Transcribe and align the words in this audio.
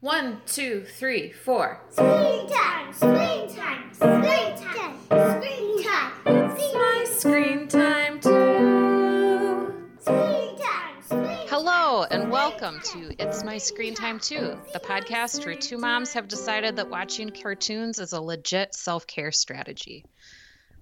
One, 0.00 0.40
two, 0.46 0.84
three, 0.84 1.30
four. 1.30 1.80
Screen 1.90 2.48
time, 2.48 2.92
screen 2.92 3.54
time, 3.54 3.92
screen 3.92 4.56
time, 4.56 4.98
screen 5.10 5.82
time, 5.82 6.12
It's 6.26 6.74
My 6.74 7.04
screen 7.06 7.68
time 7.68 8.20
too. 8.20 9.74
screen 10.00 10.58
time, 10.58 11.02
screen 11.02 11.46
Hello, 11.48 12.04
and 12.04 12.30
welcome 12.30 12.80
to 12.84 13.14
It's 13.22 13.44
My 13.44 13.58
Screen 13.58 13.94
Time 13.94 14.18
Too, 14.18 14.56
the 14.72 14.80
podcast 14.80 15.44
where 15.44 15.54
two 15.54 15.76
moms 15.76 16.14
have 16.14 16.28
decided 16.28 16.76
that 16.76 16.88
watching 16.88 17.28
cartoons 17.30 17.98
is 17.98 18.14
a 18.14 18.20
legit 18.20 18.74
self 18.74 19.06
care 19.06 19.32
strategy. 19.32 20.06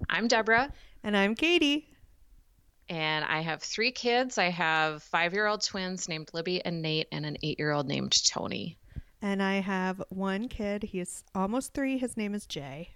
I'm 0.09 0.29
Deborah, 0.29 0.73
And 1.03 1.17
I'm 1.17 1.35
Katie. 1.35 1.89
and 2.89 3.25
I 3.25 3.41
have 3.41 3.63
three 3.63 3.91
kids. 3.91 4.39
I 4.39 4.51
have 4.51 5.03
five 5.03 5.33
year 5.33 5.47
old 5.47 5.63
twins 5.65 6.09
named 6.09 6.31
Libby 6.33 6.65
and 6.65 6.83
Nate, 6.83 7.09
and 7.11 7.27
an 7.27 7.37
eight 7.43 7.59
year 7.59 7.73
old 7.73 7.89
named 7.89 8.13
Tony. 8.25 8.79
And 9.21 9.43
I 9.43 9.55
have 9.61 10.03
one 10.09 10.49
kid. 10.49 10.85
He's 10.85 11.25
almost 11.35 11.75
three. 11.75 11.99
His 11.99 12.17
name 12.17 12.35
is 12.35 12.47
Jay. 12.47 12.91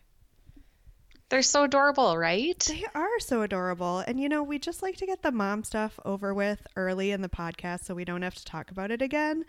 They're 1.28 1.42
so 1.42 1.64
adorable, 1.64 2.18
right? 2.18 2.58
They 2.68 2.84
are 2.94 3.18
so 3.18 3.40
adorable. 3.40 4.00
And 4.00 4.20
you 4.20 4.28
know, 4.28 4.42
we 4.42 4.58
just 4.58 4.82
like 4.82 4.96
to 4.98 5.06
get 5.06 5.22
the 5.22 5.32
mom 5.32 5.64
stuff 5.64 5.98
over 6.04 6.34
with 6.34 6.66
early 6.76 7.10
in 7.10 7.22
the 7.22 7.28
podcast 7.28 7.84
so 7.84 7.94
we 7.94 8.04
don't 8.04 8.20
have 8.20 8.34
to 8.34 8.44
talk 8.44 8.70
about 8.70 8.90
it 8.90 9.00
again. 9.00 9.46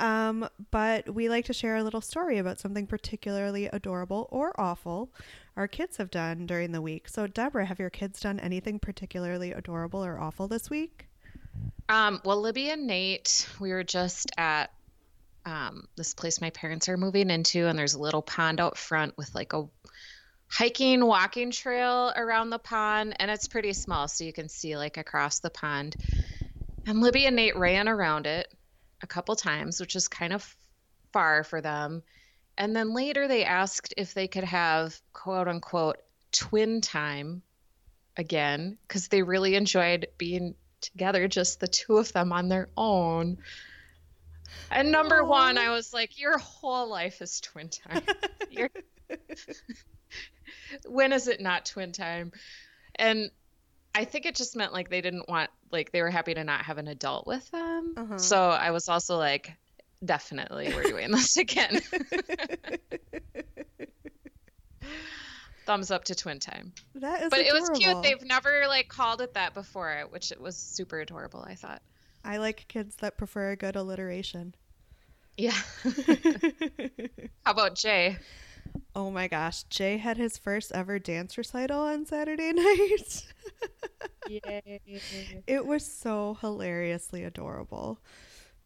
Um, 0.00 0.48
but 0.70 1.14
we 1.14 1.28
like 1.28 1.44
to 1.44 1.52
share 1.52 1.76
a 1.76 1.82
little 1.82 2.00
story 2.00 2.38
about 2.38 2.58
something 2.58 2.86
particularly 2.86 3.66
adorable 3.66 4.28
or 4.30 4.58
awful 4.58 5.10
our 5.56 5.66
kids 5.66 5.96
have 5.96 6.10
done 6.10 6.46
during 6.46 6.72
the 6.72 6.82
week. 6.82 7.08
So, 7.08 7.26
Deborah, 7.26 7.64
have 7.64 7.78
your 7.78 7.90
kids 7.90 8.20
done 8.20 8.38
anything 8.40 8.78
particularly 8.78 9.52
adorable 9.52 10.04
or 10.04 10.18
awful 10.18 10.48
this 10.48 10.68
week? 10.68 11.06
Um, 11.88 12.20
well, 12.24 12.40
Libby 12.40 12.70
and 12.70 12.86
Nate, 12.86 13.48
we 13.58 13.72
were 13.72 13.84
just 13.84 14.30
at 14.36 14.70
um, 15.46 15.86
this 15.96 16.12
place 16.12 16.40
my 16.40 16.50
parents 16.50 16.88
are 16.88 16.96
moving 16.96 17.30
into, 17.30 17.66
and 17.66 17.78
there's 17.78 17.94
a 17.94 18.00
little 18.00 18.20
pond 18.20 18.60
out 18.60 18.76
front 18.76 19.16
with 19.16 19.34
like 19.34 19.52
a 19.52 19.64
hiking, 20.48 21.04
walking 21.04 21.52
trail 21.52 22.12
around 22.14 22.50
the 22.50 22.58
pond, 22.58 23.14
and 23.18 23.30
it's 23.30 23.48
pretty 23.48 23.72
small, 23.72 24.08
so 24.08 24.24
you 24.24 24.32
can 24.32 24.48
see 24.48 24.76
like 24.76 24.96
across 24.96 25.38
the 25.38 25.50
pond. 25.50 25.96
And 26.86 27.00
Libby 27.00 27.26
and 27.26 27.36
Nate 27.36 27.56
ran 27.56 27.88
around 27.88 28.26
it 28.26 28.52
a 29.02 29.06
couple 29.06 29.36
times, 29.36 29.80
which 29.80 29.96
is 29.96 30.08
kind 30.08 30.32
of 30.32 30.56
far 31.12 31.44
for 31.44 31.60
them. 31.60 32.02
And 32.58 32.74
then 32.74 32.92
later 32.92 33.28
they 33.28 33.44
asked 33.44 33.94
if 33.96 34.14
they 34.14 34.28
could 34.28 34.44
have 34.44 34.98
quote 35.12 35.48
unquote 35.48 35.98
twin 36.32 36.80
time 36.80 37.42
again 38.16 38.78
because 38.86 39.08
they 39.08 39.22
really 39.22 39.54
enjoyed 39.54 40.08
being 40.18 40.54
together, 40.80 41.28
just 41.28 41.60
the 41.60 41.68
two 41.68 41.98
of 41.98 42.12
them 42.12 42.32
on 42.32 42.48
their 42.48 42.68
own. 42.76 43.38
And 44.70 44.90
number 44.90 45.24
one, 45.24 45.58
I 45.58 45.70
was 45.70 45.92
like, 45.92 46.18
your 46.20 46.38
whole 46.38 46.88
life 46.88 47.22
is 47.22 47.40
twin 47.40 47.68
time. 47.68 48.02
When 50.86 51.12
is 51.12 51.28
it 51.28 51.40
not 51.40 51.64
twin 51.66 51.92
time? 51.92 52.32
And 52.96 53.30
I 53.94 54.04
think 54.04 54.26
it 54.26 54.34
just 54.34 54.56
meant 54.56 54.72
like 54.72 54.90
they 54.90 55.00
didn't 55.00 55.28
want, 55.28 55.50
like, 55.70 55.92
they 55.92 56.02
were 56.02 56.10
happy 56.10 56.34
to 56.34 56.44
not 56.44 56.62
have 56.62 56.78
an 56.78 56.88
adult 56.88 57.26
with 57.26 57.48
them. 57.50 57.94
Uh-huh. 57.96 58.18
So 58.18 58.50
I 58.50 58.72
was 58.72 58.88
also 58.88 59.16
like, 59.16 59.52
definitely, 60.04 60.72
we're 60.74 60.82
doing 60.84 61.10
this 61.10 61.36
again. 61.38 61.80
Thumbs 65.66 65.90
up 65.90 66.04
to 66.04 66.14
twin 66.14 66.38
time 66.38 66.72
that 66.94 67.22
is 67.22 67.30
but 67.30 67.40
it 67.40 67.52
was 67.52 67.68
cute 67.70 68.00
they've 68.00 68.24
never 68.24 68.66
like 68.68 68.88
called 68.88 69.20
it 69.20 69.34
that 69.34 69.52
before 69.52 70.04
which 70.10 70.30
it 70.30 70.40
was 70.40 70.56
super 70.56 71.00
adorable 71.00 71.44
i 71.44 71.56
thought 71.56 71.82
I 72.26 72.38
like 72.38 72.66
kids 72.68 72.96
that 72.96 73.16
prefer 73.16 73.50
a 73.52 73.56
good 73.56 73.76
alliteration. 73.76 74.54
yeah 75.36 75.52
how 77.44 77.52
about 77.52 77.74
jay 77.76 78.16
Oh 78.94 79.10
my 79.10 79.28
gosh, 79.28 79.62
Jay 79.64 79.96
had 79.98 80.16
his 80.16 80.36
first 80.38 80.72
ever 80.72 80.98
dance 80.98 81.36
recital 81.38 81.80
on 81.80 82.04
Saturday 82.06 82.52
night. 82.54 83.24
Yay. 84.28 84.80
it 85.46 85.64
was 85.66 85.84
so 85.86 86.36
hilariously 86.40 87.22
adorable 87.24 87.98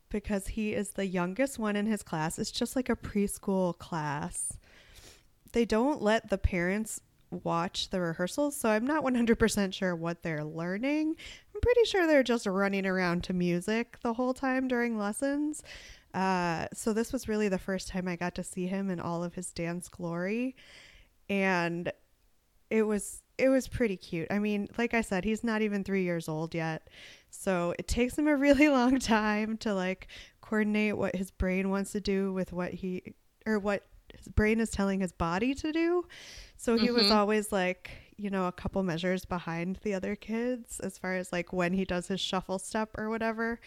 because 0.09 0.49
he 0.49 0.73
is 0.73 0.91
the 0.91 1.07
youngest 1.07 1.59
one 1.59 1.77
in 1.77 1.87
his 1.87 2.03
class. 2.03 2.39
It's 2.39 2.51
just 2.51 2.75
like 2.77 2.89
a 2.89 2.97
preschool 2.97 3.77
class. 3.79 4.57
They 5.53 5.65
don't 5.65 6.01
let 6.01 6.31
the 6.31 6.39
parents 6.39 7.01
watch 7.31 7.91
the 7.91 8.01
rehearsals, 8.01 8.57
so 8.57 8.71
I'm 8.71 8.87
not 8.87 9.05
100% 9.05 9.73
sure 9.75 9.95
what 9.95 10.23
they're 10.23 10.45
learning. 10.45 11.17
I'm 11.61 11.75
pretty 11.75 11.87
sure 11.87 12.07
they're 12.07 12.23
just 12.23 12.47
running 12.47 12.87
around 12.87 13.23
to 13.25 13.35
music 13.35 13.99
the 14.03 14.15
whole 14.15 14.33
time 14.33 14.67
during 14.67 14.97
lessons. 14.97 15.63
Uh, 16.15 16.67
so 16.73 16.95
this 16.95 17.13
was 17.13 17.29
really 17.29 17.49
the 17.49 17.59
first 17.59 17.89
time 17.89 18.09
I 18.09 18.17
got 18.17 18.35
to 18.37 18.43
see 18.43 18.67
him 18.67 18.89
in 18.89 18.99
all 18.99 19.23
of 19.23 19.35
his 19.35 19.51
dance 19.53 19.89
glory, 19.89 20.57
and 21.29 21.93
it 22.71 22.83
was 22.85 23.23
it 23.37 23.49
was 23.51 23.69
pretty 23.69 23.97
cute. 23.99 24.27
I 24.31 24.39
mean, 24.39 24.69
like 24.79 24.95
I 24.95 25.03
said, 25.03 25.25
he's 25.25 25.45
not 25.45 25.61
even 25.61 25.85
three 25.85 26.03
years 26.05 26.29
old 26.31 26.55
yet, 26.55 26.89
so 27.29 27.75
it 27.79 27.87
takes 27.87 28.17
him 28.19 28.27
a 28.27 28.37
really 28.37 28.69
long 28.71 28.99
time 28.99 29.59
to 29.59 29.75
like 29.75 30.09
coordinate 30.41 30.97
what 30.97 31.15
his 31.15 31.31
brain 31.31 31.69
wants 31.69 31.93
to 31.93 32.01
do 32.01 32.33
with 32.33 32.53
what 32.55 32.73
he 32.73 33.03
or 33.47 33.59
what 33.59 33.87
his 34.17 34.29
brain 34.29 34.61
is 34.61 34.71
telling 34.71 35.01
his 35.01 35.13
body 35.13 35.55
to 35.57 35.73
do. 35.73 36.07
So 36.57 36.79
he 36.79 36.91
was 36.91 37.07
Mhm. 37.07 37.15
always 37.17 37.53
like, 37.53 37.91
you 38.21 38.29
know, 38.31 38.47
a 38.47 38.53
couple 38.53 38.83
measures 38.83 39.25
behind 39.25 39.79
the 39.83 39.95
other 39.95 40.15
kids 40.15 40.79
as 40.81 40.99
far 40.99 41.15
as 41.15 41.33
like 41.33 41.53
when 41.53 41.73
he 41.73 41.85
does 41.87 42.09
his 42.09 42.21
shuffle 42.21 42.59
step 42.59 42.91
or 42.99 43.09
whatever. 43.09 43.59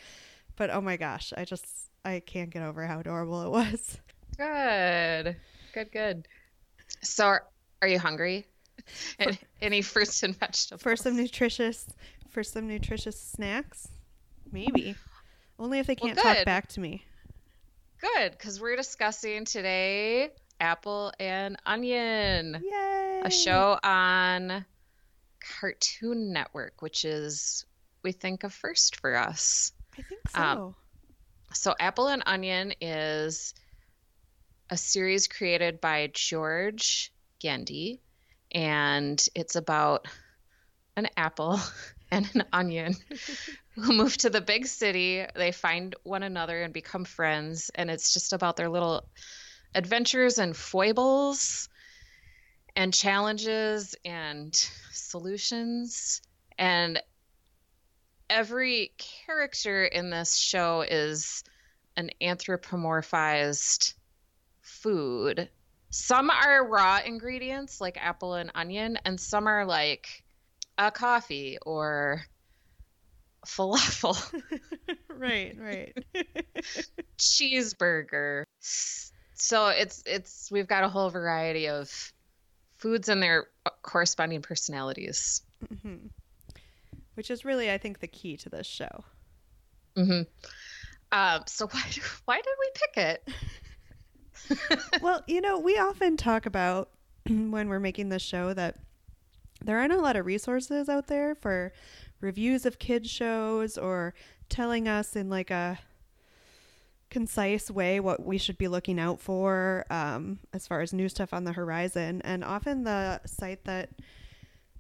But 0.56 0.70
oh 0.70 0.82
my 0.82 0.96
gosh, 0.96 1.34
I 1.36 1.44
just 1.44 1.66
I 2.06 2.20
can't 2.20 2.52
get 2.52 2.62
over 2.62 2.86
how 2.86 3.00
adorable 3.00 3.42
it 3.42 3.50
was. 3.50 3.98
good 4.38 5.36
good 5.74 5.92
good 5.92 6.28
so 7.02 7.26
are, 7.26 7.44
are 7.82 7.88
you 7.88 8.00
hungry 8.00 8.46
Any- 9.20 9.40
any 9.62 9.82
fruits 9.82 10.24
and 10.24 10.36
vegetables 10.40 10.82
For 10.82 10.96
some 10.96 11.16
nutritious 11.16 11.88
for 12.30 12.44
some 12.44 12.68
nutritious 12.68 13.20
snacks? 13.20 13.88
Maybe. 14.52 14.96
Only 15.60 15.80
if 15.80 15.88
they 15.88 15.96
can't 15.96 16.18
talk 16.18 16.46
back 16.46 16.68
to 16.70 16.80
me. 16.80 17.04
good 18.02 18.32
because 18.32 18.60
we're 18.60 18.76
discussing 18.76 19.46
today 19.46 20.30
apple 20.60 21.12
and 21.20 21.58
onion 21.66 22.62
Yay! 22.64 23.22
a 23.24 23.30
show 23.30 23.78
on 23.84 24.66
cartoon 25.60 26.32
network 26.34 26.82
which 26.82 27.06
is 27.06 27.66
we 28.04 28.12
think 28.12 28.44
a 28.44 28.50
first 28.50 28.98
for 28.98 29.16
us 29.16 29.72
I 29.98 30.02
think 30.02 30.30
so. 30.30 30.42
Um, 30.42 30.76
So, 31.54 31.76
Apple 31.80 32.08
and 32.08 32.24
Onion 32.26 32.74
is 32.82 33.54
a 34.70 34.78
series 34.78 35.28
created 35.28 35.80
by 35.80 36.10
George 36.14 37.14
Gendi, 37.40 38.00
and 38.52 39.24
it's 39.36 39.56
about 39.56 40.08
an 40.96 41.10
apple 41.16 41.60
and 42.12 42.28
an 42.34 42.44
onion 42.52 42.96
who 43.76 43.94
move 43.94 44.18
to 44.18 44.30
the 44.32 44.42
big 44.42 44.66
city. 44.66 45.26
They 45.36 45.52
find 45.52 45.96
one 46.04 46.24
another 46.24 46.64
and 46.64 46.74
become 46.74 47.06
friends, 47.06 47.70
and 47.76 47.92
it's 47.92 48.14
just 48.14 48.34
about 48.34 48.56
their 48.56 48.70
little 48.70 49.08
adventures 49.76 50.38
and 50.38 50.56
foibles 50.56 51.70
and 52.76 52.94
challenges 52.94 53.96
and 54.06 54.54
solutions. 54.92 56.22
And 56.58 57.02
every 58.30 58.94
character 58.98 59.86
in 59.86 60.10
this 60.10 60.36
show 60.36 60.82
is 60.82 61.44
an 61.96 62.10
anthropomorphized 62.22 63.94
food. 64.62 65.50
Some 65.90 66.32
are 66.32 66.68
raw 66.68 67.00
ingredients 67.06 67.80
like 67.80 67.98
apple 68.04 68.34
and 68.34 68.52
onion, 68.56 68.98
and 69.06 69.20
some 69.20 69.48
are 69.48 69.66
like 69.66 70.24
a 70.78 70.90
coffee 70.90 71.60
or 71.64 72.26
falafel, 73.46 74.18
right, 75.10 75.56
right. 75.60 75.98
cheeseburger. 77.20 78.44
So 79.44 79.68
it's 79.68 80.02
it's 80.06 80.50
we've 80.50 80.68
got 80.68 80.86
a 80.86 80.88
whole 80.88 81.10
variety 81.10 81.68
of 81.68 82.14
foods 82.78 83.10
and 83.10 83.22
their 83.22 83.48
corresponding 83.82 84.42
personalities. 84.42 85.42
Mhm. 85.66 86.12
Which 87.16 87.30
is 87.30 87.44
really, 87.44 87.70
I 87.70 87.78
think, 87.78 88.00
the 88.00 88.08
key 88.08 88.38
to 88.38 88.50
this 88.50 88.66
show. 88.66 89.04
hmm 89.98 90.22
Um, 91.12 91.44
so 91.46 91.68
why 91.68 91.84
do, 91.92 92.02
why 92.24 92.38
did 92.38 92.56
we 92.58 92.72
pick 92.74 92.98
it? 94.72 94.80
well, 95.02 95.22
you 95.28 95.42
know, 95.42 95.60
we 95.60 95.78
often 95.78 96.16
talk 96.16 96.46
about 96.46 96.92
when 97.28 97.68
we're 97.68 97.82
making 97.82 98.08
this 98.08 98.24
show 98.24 98.54
that 98.54 98.78
there 99.62 99.78
aren't 99.78 99.94
a 99.94 100.00
lot 100.00 100.16
of 100.16 100.26
resources 100.26 100.88
out 100.88 101.08
there 101.08 101.36
for 101.36 101.74
reviews 102.22 102.66
of 102.66 102.80
kids 102.80 103.10
shows 103.10 103.78
or 103.78 104.14
telling 104.48 104.88
us 104.88 105.18
in 105.18 105.30
like 105.30 105.52
a 105.52 105.80
concise 107.14 107.70
way 107.70 108.00
what 108.00 108.26
we 108.26 108.40
should 108.40 108.58
be 108.58 108.68
looking 108.68 109.00
out 109.00 109.22
for 109.22 109.86
um, 109.92 110.40
as 110.52 110.66
far 110.66 110.82
as 110.82 110.92
new 110.92 111.08
stuff 111.08 111.32
on 111.32 111.44
the 111.44 111.54
horizon. 111.54 112.22
And 112.26 112.44
often 112.44 112.84
the 112.84 113.22
site 113.26 113.64
that 113.66 113.92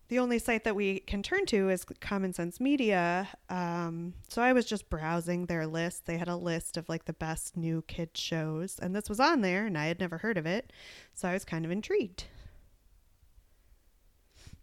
the 0.09 0.18
only 0.19 0.39
site 0.39 0.63
that 0.63 0.75
we 0.75 1.00
can 1.01 1.21
turn 1.24 1.45
to 1.47 1.69
is 1.69 1.85
Common 2.01 2.33
Sense 2.33 2.59
Media. 2.59 3.27
Um, 3.50 4.15
so 4.27 4.41
I 4.41 4.51
was 4.51 4.65
just 4.65 4.89
browsing 4.89 5.45
their 5.45 5.68
list. 5.68 6.07
They 6.07 6.18
had 6.18 6.27
a 6.27 6.35
list 6.35 6.75
of 6.75 6.89
like 6.89 7.06
the 7.06 7.13
best 7.13 7.56
new 7.56 7.83
kid 7.88 8.09
shows, 8.15 8.80
and 8.81 8.95
this 8.95 9.09
was 9.09 9.19
on 9.19 9.41
there, 9.41 9.65
and 9.65 9.77
I 9.77 9.85
had 9.85 10.00
never 10.00 10.18
heard 10.18 10.38
of 10.38 10.45
it. 10.45 10.74
So 11.13 11.30
I 11.30 11.33
was 11.33 11.45
kind 11.45 11.65
of 11.65 11.71
intrigued. 11.71 12.25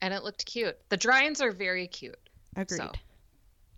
And 0.02 0.12
it 0.12 0.24
looked 0.24 0.44
cute. 0.44 0.76
The 0.88 0.96
drawings 0.96 1.40
are 1.40 1.52
very 1.52 1.86
cute. 1.86 2.18
Agreed. 2.56 2.78
So. 2.78 2.92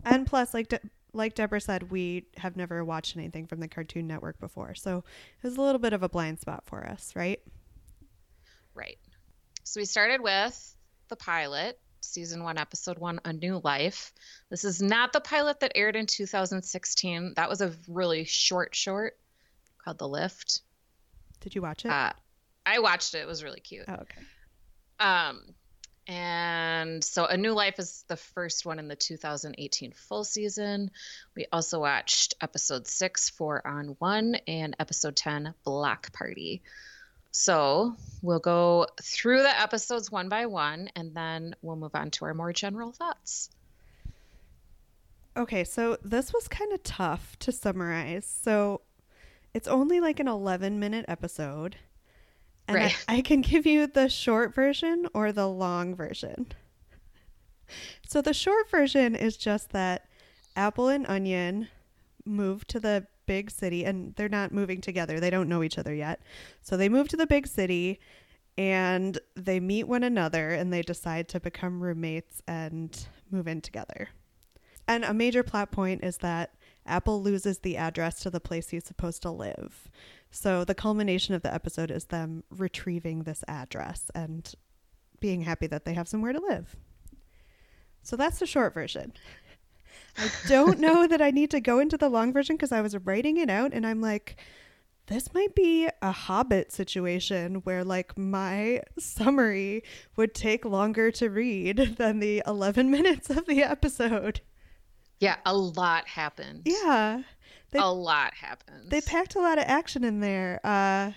And 0.04 0.26
plus, 0.26 0.54
like 0.54 0.68
like 1.12 1.34
Deborah 1.34 1.60
said, 1.60 1.90
we 1.90 2.26
have 2.38 2.56
never 2.56 2.84
watched 2.84 3.16
anything 3.16 3.46
from 3.46 3.60
the 3.60 3.68
Cartoon 3.68 4.06
Network 4.06 4.38
before, 4.40 4.74
so 4.74 5.04
it 5.42 5.46
was 5.46 5.56
a 5.56 5.60
little 5.60 5.78
bit 5.78 5.92
of 5.92 6.02
a 6.02 6.08
blind 6.08 6.40
spot 6.40 6.64
for 6.66 6.86
us, 6.86 7.12
right? 7.14 7.40
Right. 8.74 8.98
So 9.64 9.80
we 9.80 9.84
started 9.84 10.20
with 10.20 10.76
the 11.08 11.16
pilot, 11.16 11.78
season 12.00 12.42
one, 12.42 12.58
episode 12.58 12.98
one, 12.98 13.20
A 13.24 13.32
New 13.32 13.60
Life. 13.62 14.12
This 14.50 14.64
is 14.64 14.80
not 14.80 15.12
the 15.12 15.20
pilot 15.20 15.60
that 15.60 15.72
aired 15.74 15.96
in 15.96 16.06
2016. 16.06 17.34
That 17.36 17.48
was 17.48 17.60
a 17.60 17.72
really 17.88 18.24
short, 18.24 18.74
short 18.74 19.18
called 19.78 19.98
The 19.98 20.08
Lift. 20.08 20.62
Did 21.40 21.54
you 21.54 21.62
watch 21.62 21.84
it? 21.84 21.90
Uh, 21.90 22.12
I 22.64 22.78
watched 22.78 23.14
it. 23.14 23.18
It 23.18 23.26
was 23.26 23.42
really 23.42 23.60
cute. 23.60 23.84
oh, 23.88 23.94
okay. 23.94 24.20
Um, 25.00 25.42
and 26.06 27.02
so 27.02 27.26
A 27.26 27.36
New 27.36 27.52
Life 27.52 27.78
is 27.78 28.04
the 28.08 28.16
first 28.16 28.66
one 28.66 28.78
in 28.78 28.88
the 28.88 28.96
2018 28.96 29.92
full 29.92 30.24
season. 30.24 30.90
We 31.36 31.46
also 31.52 31.80
watched 31.80 32.34
episode 32.40 32.86
six, 32.86 33.30
Four 33.30 33.66
on 33.66 33.96
One, 33.98 34.36
and 34.46 34.74
episode 34.78 35.16
10, 35.16 35.54
Block 35.64 36.12
Party. 36.12 36.62
So 37.30 37.96
we'll 38.20 38.40
go 38.40 38.86
through 39.00 39.42
the 39.42 39.60
episodes 39.60 40.10
one 40.10 40.28
by 40.28 40.46
one, 40.46 40.90
and 40.96 41.14
then 41.14 41.54
we'll 41.62 41.76
move 41.76 41.94
on 41.94 42.10
to 42.12 42.26
our 42.26 42.34
more 42.34 42.52
general 42.52 42.92
thoughts. 42.92 43.48
Okay, 45.36 45.64
so 45.64 45.96
this 46.04 46.32
was 46.32 46.46
kind 46.48 46.72
of 46.72 46.82
tough 46.82 47.38
to 47.38 47.52
summarize. 47.52 48.26
So 48.26 48.82
it's 49.54 49.68
only 49.68 50.00
like 50.00 50.20
an 50.20 50.28
11 50.28 50.78
minute 50.78 51.06
episode. 51.08 51.76
And 52.68 52.76
I- 52.78 52.80
Right. 52.82 53.04
I, 53.08 53.20
can 53.22 53.40
give 53.40 53.66
you 53.66 53.86
the 53.86 54.08
short 54.08 54.54
version 54.54 55.08
or 55.14 55.32
the 55.32 55.48
long 55.48 55.94
version. 55.94 56.52
So 58.08 58.20
the 58.20 58.34
short 58.34 58.70
version 58.70 59.14
is 59.14 59.36
just 59.36 59.70
that 59.70 60.06
Apple 60.56 60.88
and 60.88 61.06
Onion 61.06 61.68
move 62.24 62.66
to 62.68 62.78
the 62.78 63.06
big 63.26 63.50
city 63.50 63.84
and 63.84 64.14
they're 64.16 64.28
not 64.28 64.52
moving 64.52 64.80
together. 64.80 65.18
They 65.20 65.30
don't 65.30 65.48
know 65.48 65.62
each 65.62 65.78
other 65.78 65.94
yet. 65.94 66.20
So 66.60 66.76
they 66.76 66.88
move 66.88 67.08
to 67.08 67.16
the 67.16 67.26
big 67.26 67.46
city 67.46 68.00
and 68.58 69.18
they 69.34 69.60
meet 69.60 69.84
one 69.88 70.02
another 70.04 70.50
and 70.50 70.72
they 70.72 70.82
decide 70.82 71.28
to 71.28 71.40
become 71.40 71.82
roommates 71.82 72.42
and 72.46 73.06
move 73.30 73.48
in 73.48 73.60
together. 73.62 74.10
And 74.86 75.04
a 75.04 75.14
major 75.14 75.42
plot 75.42 75.72
point 75.72 76.04
is 76.04 76.18
that 76.18 76.54
Apple 76.84 77.22
loses 77.22 77.60
the 77.60 77.76
address 77.76 78.20
to 78.20 78.30
the 78.30 78.40
place 78.40 78.68
he's 78.68 78.84
supposed 78.84 79.22
to 79.22 79.30
live. 79.30 79.88
So 80.32 80.64
the 80.64 80.74
culmination 80.74 81.34
of 81.34 81.42
the 81.42 81.52
episode 81.52 81.90
is 81.90 82.06
them 82.06 82.42
retrieving 82.50 83.22
this 83.22 83.44
address 83.46 84.10
and 84.14 84.52
being 85.20 85.42
happy 85.42 85.66
that 85.68 85.84
they 85.84 85.92
have 85.92 86.08
somewhere 86.08 86.32
to 86.32 86.40
live. 86.40 86.74
So 88.02 88.16
that's 88.16 88.38
the 88.38 88.46
short 88.46 88.74
version. 88.74 89.12
I 90.18 90.30
don't 90.48 90.80
know 90.80 91.06
that 91.06 91.22
I 91.22 91.30
need 91.30 91.50
to 91.52 91.60
go 91.60 91.78
into 91.78 91.98
the 91.98 92.08
long 92.08 92.32
version 92.32 92.56
because 92.56 92.72
I 92.72 92.80
was 92.80 92.96
writing 92.96 93.36
it 93.36 93.50
out 93.50 93.72
and 93.74 93.86
I'm 93.86 94.00
like, 94.00 94.36
this 95.06 95.34
might 95.34 95.54
be 95.54 95.88
a 96.00 96.12
Hobbit 96.12 96.72
situation 96.72 97.56
where, 97.56 97.84
like, 97.84 98.16
my 98.16 98.82
summary 98.98 99.82
would 100.16 100.32
take 100.32 100.64
longer 100.64 101.10
to 101.12 101.28
read 101.28 101.96
than 101.98 102.20
the 102.20 102.42
11 102.46 102.90
minutes 102.90 103.28
of 103.28 103.46
the 103.46 103.62
episode. 103.62 104.40
Yeah, 105.18 105.36
a 105.44 105.54
lot 105.54 106.08
happened. 106.08 106.62
Yeah. 106.64 107.22
They, 107.72 107.78
a 107.78 107.86
lot 107.86 108.34
happened. 108.34 108.90
they 108.90 109.00
packed 109.00 109.34
a 109.34 109.40
lot 109.40 109.58
of 109.58 109.64
action 109.66 110.04
in 110.04 110.20
there. 110.20 110.60
Uh, 110.62 111.12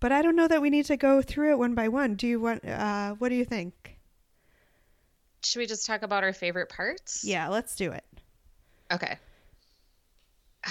but 0.00 0.12
I 0.12 0.22
don't 0.22 0.36
know 0.36 0.48
that 0.48 0.62
we 0.62 0.70
need 0.70 0.86
to 0.86 0.96
go 0.96 1.20
through 1.20 1.52
it 1.52 1.58
one 1.58 1.74
by 1.74 1.88
one. 1.88 2.14
Do 2.14 2.26
you 2.26 2.40
want, 2.40 2.64
uh, 2.64 3.14
what 3.14 3.28
do 3.28 3.34
you 3.34 3.44
think? 3.44 3.98
Should 5.44 5.58
we 5.58 5.66
just 5.66 5.86
talk 5.86 6.02
about 6.02 6.22
our 6.24 6.32
favorite 6.32 6.68
parts? 6.68 7.24
Yeah, 7.24 7.48
let's 7.48 7.76
do 7.76 7.92
it. 7.92 8.04
Okay. 8.92 9.18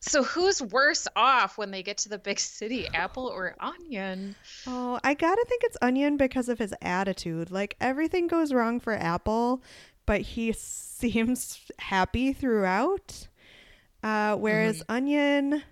So 0.00 0.22
who's 0.22 0.62
worse 0.62 1.06
off 1.16 1.58
when 1.58 1.70
they 1.72 1.82
get 1.82 1.98
to 1.98 2.08
the 2.08 2.18
big 2.18 2.38
city, 2.38 2.86
Apple 2.94 3.26
or 3.26 3.54
Onion? 3.60 4.36
Oh, 4.66 4.98
I 5.02 5.12
gotta 5.12 5.44
think 5.46 5.64
it's 5.64 5.76
Onion 5.82 6.16
because 6.16 6.48
of 6.48 6.58
his 6.58 6.72
attitude. 6.80 7.50
Like 7.50 7.76
everything 7.80 8.26
goes 8.26 8.52
wrong 8.52 8.78
for 8.80 8.94
Apple, 8.94 9.60
but 10.06 10.20
he 10.22 10.52
seems 10.56 11.60
happy 11.78 12.32
throughout. 12.32 13.26
Uh, 14.02 14.36
whereas 14.36 14.82
Onion, 14.88 15.62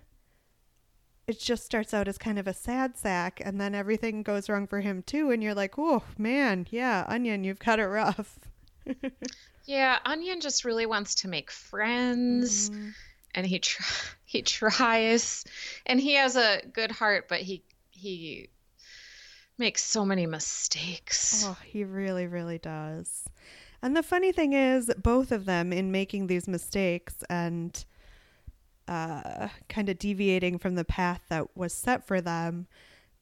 it 1.27 1.39
just 1.39 1.65
starts 1.65 1.93
out 1.93 2.07
as 2.07 2.17
kind 2.17 2.37
of 2.39 2.47
a 2.47 2.53
sad 2.53 2.97
sack, 2.97 3.41
and 3.43 3.59
then 3.59 3.73
everything 3.75 4.23
goes 4.23 4.49
wrong 4.49 4.67
for 4.67 4.81
him 4.81 5.01
too. 5.03 5.31
And 5.31 5.41
you're 5.43 5.55
like, 5.55 5.75
oh 5.77 6.03
man, 6.17 6.67
yeah, 6.69 7.05
Onion, 7.07 7.43
you've 7.43 7.59
got 7.59 7.79
it 7.79 7.85
rough. 7.87 8.39
Yeah, 9.65 9.99
Onion 10.05 10.39
just 10.39 10.63
really 10.63 10.85
wants 10.85 11.13
to 11.15 11.27
make 11.27 11.51
friends, 11.51 12.69
Mm. 12.69 12.93
and 13.35 13.45
he 13.45 13.59
tr- 13.59 13.83
he 14.25 14.41
tries, 14.41 15.43
and 15.85 15.99
he 15.99 16.13
has 16.13 16.37
a 16.37 16.61
good 16.71 16.89
heart, 16.89 17.27
but 17.27 17.41
he 17.41 17.63
he 17.91 18.47
makes 19.57 19.83
so 19.83 20.05
many 20.05 20.25
mistakes. 20.25 21.43
Oh, 21.45 21.57
he 21.65 21.83
really, 21.83 22.27
really 22.27 22.59
does. 22.59 23.25
And 23.81 23.93
the 23.93 24.03
funny 24.03 24.31
thing 24.31 24.53
is, 24.53 24.89
both 25.03 25.33
of 25.33 25.43
them, 25.43 25.73
in 25.73 25.91
making 25.91 26.27
these 26.27 26.47
mistakes 26.47 27.15
and 27.29 27.83
uh, 28.87 29.49
kind 29.69 29.89
of 29.89 29.99
deviating 29.99 30.59
from 30.59 30.75
the 30.75 30.85
path 30.85 31.21
that 31.29 31.55
was 31.55 31.73
set 31.73 32.05
for 32.05 32.21
them, 32.21 32.67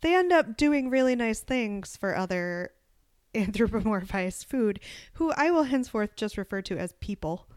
they 0.01 0.15
end 0.15 0.31
up 0.31 0.57
doing 0.57 0.89
really 0.89 1.15
nice 1.15 1.39
things 1.39 1.97
for 1.97 2.15
other 2.15 2.71
anthropomorphized 3.35 4.45
food, 4.45 4.79
who 5.13 5.31
I 5.35 5.51
will 5.51 5.63
henceforth 5.63 6.15
just 6.15 6.37
refer 6.37 6.61
to 6.63 6.77
as 6.77 6.93
people 6.99 7.47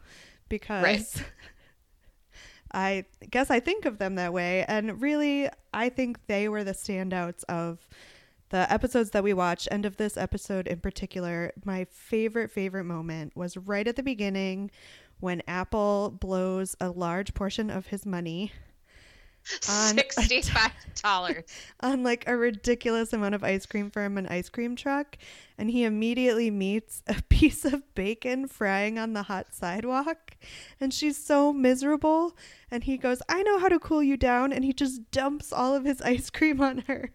because 0.49 0.83
Right. 0.83 1.25
I 2.73 3.05
guess 3.31 3.51
I 3.51 3.61
think 3.61 3.85
of 3.87 3.99
them 3.99 4.17
that 4.17 4.33
way. 4.33 4.65
And 4.69 5.01
really, 5.01 5.49
I 5.73 5.89
think 5.89 6.27
they 6.27 6.49
were 6.49 6.65
the 6.65 6.73
standouts 6.73 7.45
of 7.49 7.89
the 8.51 8.71
episodes 8.73 9.11
that 9.11 9.25
we 9.25 9.33
watched. 9.33 9.69
And 9.71 9.87
of 9.87 9.97
this 9.97 10.17
episode 10.17 10.67
in 10.67 10.81
particular, 10.81 11.53
my 11.65 11.87
favorite, 11.91 12.51
favorite 12.51 12.85
moment 12.85 13.37
was 13.37 13.57
right 13.57 13.87
at 13.87 13.97
the 13.97 14.03
beginning 14.03 14.71
when 15.20 15.43
Apple 15.49 16.11
blows 16.20 16.76
a 16.81 16.91
large 16.91 17.35
portion 17.35 17.70
of 17.70 17.87
his 17.88 18.05
money 18.06 18.53
on- 19.69 19.94
Sixty-five 19.97 20.73
dollars. 21.03 21.44
on 21.81 22.03
like 22.03 22.25
a 22.26 22.37
ridiculous 22.37 23.12
amount 23.12 23.35
of 23.35 23.43
ice 23.45 23.64
cream 23.66 23.90
from 23.90 24.19
an 24.19 24.26
ice 24.26 24.49
cream 24.49 24.76
truck 24.76 25.16
and 25.57 25.71
he 25.71 25.85
immediately 25.85 26.50
meets 26.50 27.02
a 27.07 27.23
piece 27.28 27.64
of 27.64 27.83
bacon 27.95 28.47
frying 28.49 28.99
on 28.99 29.12
the 29.14 29.23
hot 29.25 29.54
sidewalk 29.54 30.37
and 30.81 30.93
she's 30.93 31.16
so 31.16 31.52
miserable 31.52 32.37
and 32.71 32.85
he 32.85 32.99
goes 32.99 33.23
i 33.28 33.43
know 33.43 33.59
how 33.59 33.69
to 33.69 33.78
cool 33.78 34.02
you 34.02 34.16
down 34.16 34.52
and 34.52 34.64
he 34.64 34.73
just 34.73 35.09
dumps 35.12 35.52
all 35.52 35.75
of 35.75 35.85
his 35.85 36.02
ice 36.02 36.28
cream 36.31 36.61
on 36.61 36.78
her 36.88 37.12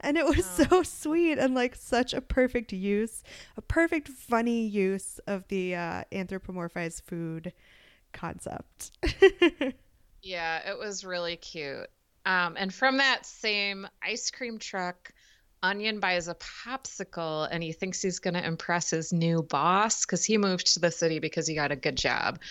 and 0.00 0.16
it 0.16 0.24
was 0.24 0.44
so 0.44 0.82
sweet 0.82 1.38
and 1.38 1.54
like 1.54 1.74
such 1.74 2.14
a 2.14 2.20
perfect 2.20 2.72
use 2.72 3.22
a 3.56 3.62
perfect 3.62 4.08
funny 4.08 4.66
use 4.66 5.20
of 5.26 5.46
the 5.48 5.74
uh, 5.74 6.02
anthropomorphized 6.12 7.02
food 7.02 7.52
concept 8.12 8.92
Yeah, 10.22 10.68
it 10.68 10.78
was 10.78 11.04
really 11.04 11.36
cute. 11.36 11.88
Um, 12.26 12.56
and 12.58 12.72
from 12.72 12.98
that 12.98 13.24
same 13.24 13.88
ice 14.02 14.30
cream 14.30 14.58
truck, 14.58 15.12
Onion 15.62 16.00
buys 16.00 16.28
a 16.28 16.34
popsicle 16.34 17.48
and 17.50 17.62
he 17.62 17.72
thinks 17.72 18.02
he's 18.02 18.18
going 18.18 18.34
to 18.34 18.44
impress 18.44 18.90
his 18.90 19.12
new 19.12 19.42
boss 19.42 20.04
because 20.04 20.24
he 20.24 20.38
moved 20.38 20.74
to 20.74 20.80
the 20.80 20.90
city 20.90 21.18
because 21.18 21.46
he 21.46 21.54
got 21.54 21.72
a 21.72 21.76
good 21.76 21.96
job. 21.96 22.40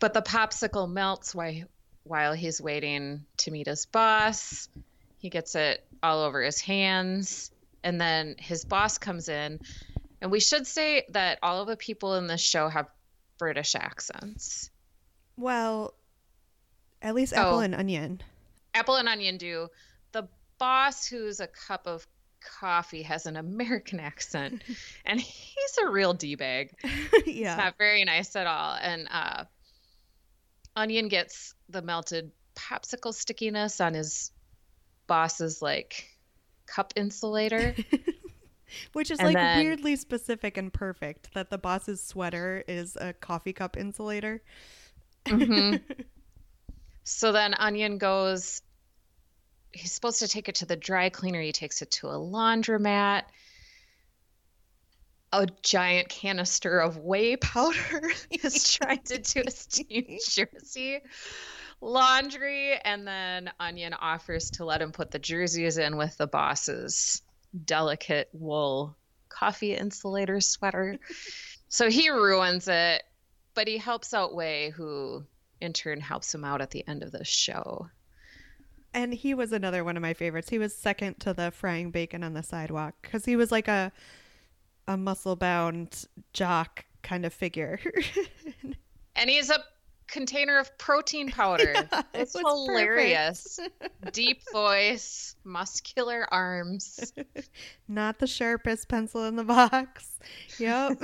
But 0.00 0.12
the 0.12 0.20
popsicle 0.20 0.90
melts 0.90 1.34
while, 1.34 1.62
while 2.02 2.34
he's 2.34 2.60
waiting 2.60 3.24
to 3.38 3.50
meet 3.50 3.68
his 3.68 3.86
boss. 3.86 4.68
He 5.22 5.30
gets 5.30 5.54
it 5.54 5.86
all 6.02 6.22
over 6.24 6.42
his 6.42 6.60
hands. 6.60 7.52
And 7.84 8.00
then 8.00 8.34
his 8.38 8.64
boss 8.64 8.98
comes 8.98 9.28
in. 9.28 9.60
And 10.20 10.30
we 10.32 10.40
should 10.40 10.66
say 10.66 11.04
that 11.10 11.38
all 11.42 11.62
of 11.62 11.68
the 11.68 11.76
people 11.76 12.16
in 12.16 12.26
this 12.26 12.40
show 12.40 12.68
have 12.68 12.88
British 13.38 13.74
accents. 13.74 14.68
well 15.36 15.94
at 17.00 17.14
least 17.14 17.32
apple 17.32 17.58
Oh. 17.58 17.60
and 17.60 17.74
onion 17.74 18.20
Apple 18.74 18.94
and 18.96 19.08
Onion 19.08 19.36
do. 19.36 19.68
The 20.12 20.28
boss, 20.58 21.06
who's 21.06 21.40
a 21.40 21.46
cup 21.46 21.86
of 21.86 22.06
coffee, 22.40 23.02
has 23.02 23.26
an 23.26 23.36
American 23.36 24.00
accent, 24.10 24.62
and 25.04 25.20
he's 25.20 25.78
a 25.82 25.90
real 25.90 26.14
d 26.14 26.36
bag. 26.36 26.70
yeah 27.26 27.56
Not 27.56 27.76
very 27.78 28.04
nice 28.04 28.34
at 28.36 28.46
all. 28.46 28.74
And 28.80 29.08
uh, 29.10 29.44
Onion 30.74 31.08
gets 31.08 31.54
the 31.68 31.82
melted 31.82 32.30
popsicle 32.54 33.12
stickiness 33.12 33.80
on 33.80 33.92
his 33.94 34.30
boss's 35.12 35.60
like 35.60 36.08
cup 36.66 36.94
insulator. 36.96 37.74
Which 38.94 39.10
is 39.10 39.18
And 39.18 39.26
like 39.28 39.34
then- 39.36 39.58
weirdly 39.62 39.96
specific 39.96 40.56
and 40.56 40.72
perfect 40.72 41.34
that 41.34 41.50
the 41.50 41.58
boss's 41.58 42.02
sweater 42.02 42.64
is 42.66 42.96
a 42.96 43.12
coffee 43.12 43.52
cup 43.52 43.76
insulator. 43.76 44.42
Mhm. 45.26 45.82
So 47.04 47.32
then 47.32 47.54
Onion 47.54 47.98
goes, 47.98 48.62
he's 49.72 49.90
supposed 49.90 50.20
to 50.20 50.28
take 50.28 50.48
it 50.48 50.54
to 50.56 50.66
the 50.66 50.76
dry 50.76 51.08
cleaner. 51.08 51.40
He 51.42 51.50
takes 51.50 51.82
it 51.82 51.90
to 51.98 52.06
a 52.06 52.14
laundromat. 52.14 53.24
A 55.32 55.46
giant 55.62 56.08
canister 56.08 56.78
of 56.78 56.98
whey 56.98 57.36
powder 57.36 58.12
is 58.30 58.72
trying 58.72 59.02
to 59.06 59.18
do 59.18 59.42
his 59.44 59.66
Team 59.66 60.18
Jersey 60.28 61.00
laundry. 61.82 62.78
And 62.84 63.06
then 63.06 63.50
Onion 63.60 63.92
offers 63.94 64.50
to 64.52 64.64
let 64.64 64.80
him 64.80 64.92
put 64.92 65.10
the 65.10 65.18
jerseys 65.18 65.76
in 65.76 65.96
with 65.98 66.16
the 66.16 66.26
boss's 66.26 67.20
delicate 67.66 68.30
wool 68.32 68.96
coffee 69.28 69.74
insulator 69.74 70.40
sweater. 70.40 70.98
so 71.68 71.90
he 71.90 72.08
ruins 72.08 72.68
it, 72.68 73.02
but 73.54 73.68
he 73.68 73.76
helps 73.76 74.14
out 74.14 74.34
Whey, 74.34 74.70
who 74.70 75.24
in 75.60 75.72
turn 75.72 76.00
helps 76.00 76.34
him 76.34 76.44
out 76.44 76.62
at 76.62 76.70
the 76.70 76.86
end 76.88 77.02
of 77.02 77.12
the 77.12 77.24
show. 77.24 77.88
And 78.94 79.12
he 79.12 79.34
was 79.34 79.52
another 79.52 79.84
one 79.84 79.96
of 79.96 80.02
my 80.02 80.12
favorites. 80.14 80.50
He 80.50 80.58
was 80.58 80.76
second 80.76 81.18
to 81.20 81.32
the 81.32 81.50
frying 81.50 81.90
bacon 81.90 82.22
on 82.22 82.34
the 82.34 82.42
sidewalk 82.42 82.94
because 83.00 83.24
he 83.24 83.36
was 83.36 83.50
like 83.50 83.68
a 83.68 83.92
a 84.88 84.96
muscle 84.96 85.36
bound 85.36 86.06
jock 86.32 86.84
kind 87.02 87.24
of 87.24 87.32
figure. 87.32 87.78
And 89.14 89.28
he's 89.28 89.50
a 89.50 89.58
container 90.12 90.58
of 90.58 90.76
protein 90.78 91.30
powder. 91.32 91.72
Yeah, 91.74 92.02
it's 92.14 92.34
was 92.34 92.42
hilarious. 92.44 93.58
Deep 94.12 94.42
voice, 94.52 95.34
muscular 95.42 96.26
arms. 96.32 97.12
Not 97.88 98.20
the 98.20 98.28
sharpest 98.28 98.88
pencil 98.88 99.24
in 99.24 99.34
the 99.34 99.44
box. 99.44 100.18
Yep. 100.58 101.00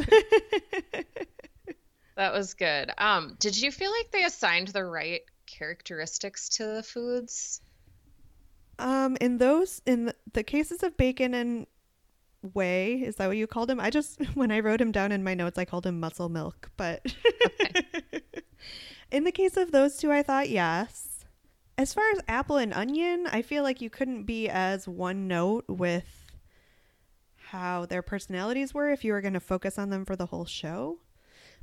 That 2.17 2.33
was 2.33 2.55
good. 2.55 2.93
Um, 2.99 3.37
did 3.39 3.61
you 3.61 3.73
feel 3.73 3.91
like 3.91 4.11
they 4.13 4.25
assigned 4.25 4.69
the 4.69 4.85
right 4.85 5.23
characteristics 5.47 6.49
to 6.51 6.67
the 6.67 6.83
foods? 6.83 7.61
um, 8.79 9.17
in 9.21 9.39
those, 9.39 9.83
in 9.87 10.13
the 10.33 10.43
cases 10.43 10.83
of 10.83 10.97
bacon 10.97 11.35
and 11.35 11.67
whey, 12.55 12.95
is 12.95 13.17
that 13.17 13.27
what 13.27 13.37
you 13.37 13.47
called 13.47 13.71
him? 13.71 13.81
I 13.81 13.91
just, 13.91 14.21
when 14.35 14.51
I 14.51 14.61
wrote 14.61 14.81
him 14.81 14.93
down 14.93 15.13
in 15.13 15.25
my 15.25 15.35
notes, 15.35 15.59
I 15.59 15.65
called 15.65 15.87
him 15.87 16.01
muscle 16.01 16.29
milk. 16.29 16.71
But 16.77 17.05
in 19.11 19.25
the 19.25 19.33
case 19.33 19.57
of 19.57 19.73
those 19.73 19.97
two, 19.97 20.11
I 20.13 20.23
thought 20.23 20.49
yes. 20.51 21.25
As 21.77 21.95
far 21.95 22.05
as 22.13 22.21
apple 22.27 22.57
and 22.57 22.73
onion, 22.75 23.27
I 23.31 23.43
feel 23.43 23.63
like 23.63 23.81
you 23.81 23.89
couldn't 23.91 24.25
be 24.25 24.49
as 24.49 24.89
one 24.89 25.29
note 25.29 25.65
with 25.69 26.33
how 27.37 27.87
their 27.87 28.03
personalities 28.03 28.75
were 28.75 28.91
if 28.91 29.05
you 29.05 29.13
were 29.13 29.21
going 29.21 29.35
to 29.35 29.41
focus 29.41 29.79
on 29.79 29.91
them 29.91 30.05
for 30.05 30.17
the 30.17 30.27
whole 30.27 30.45
show. 30.45 30.99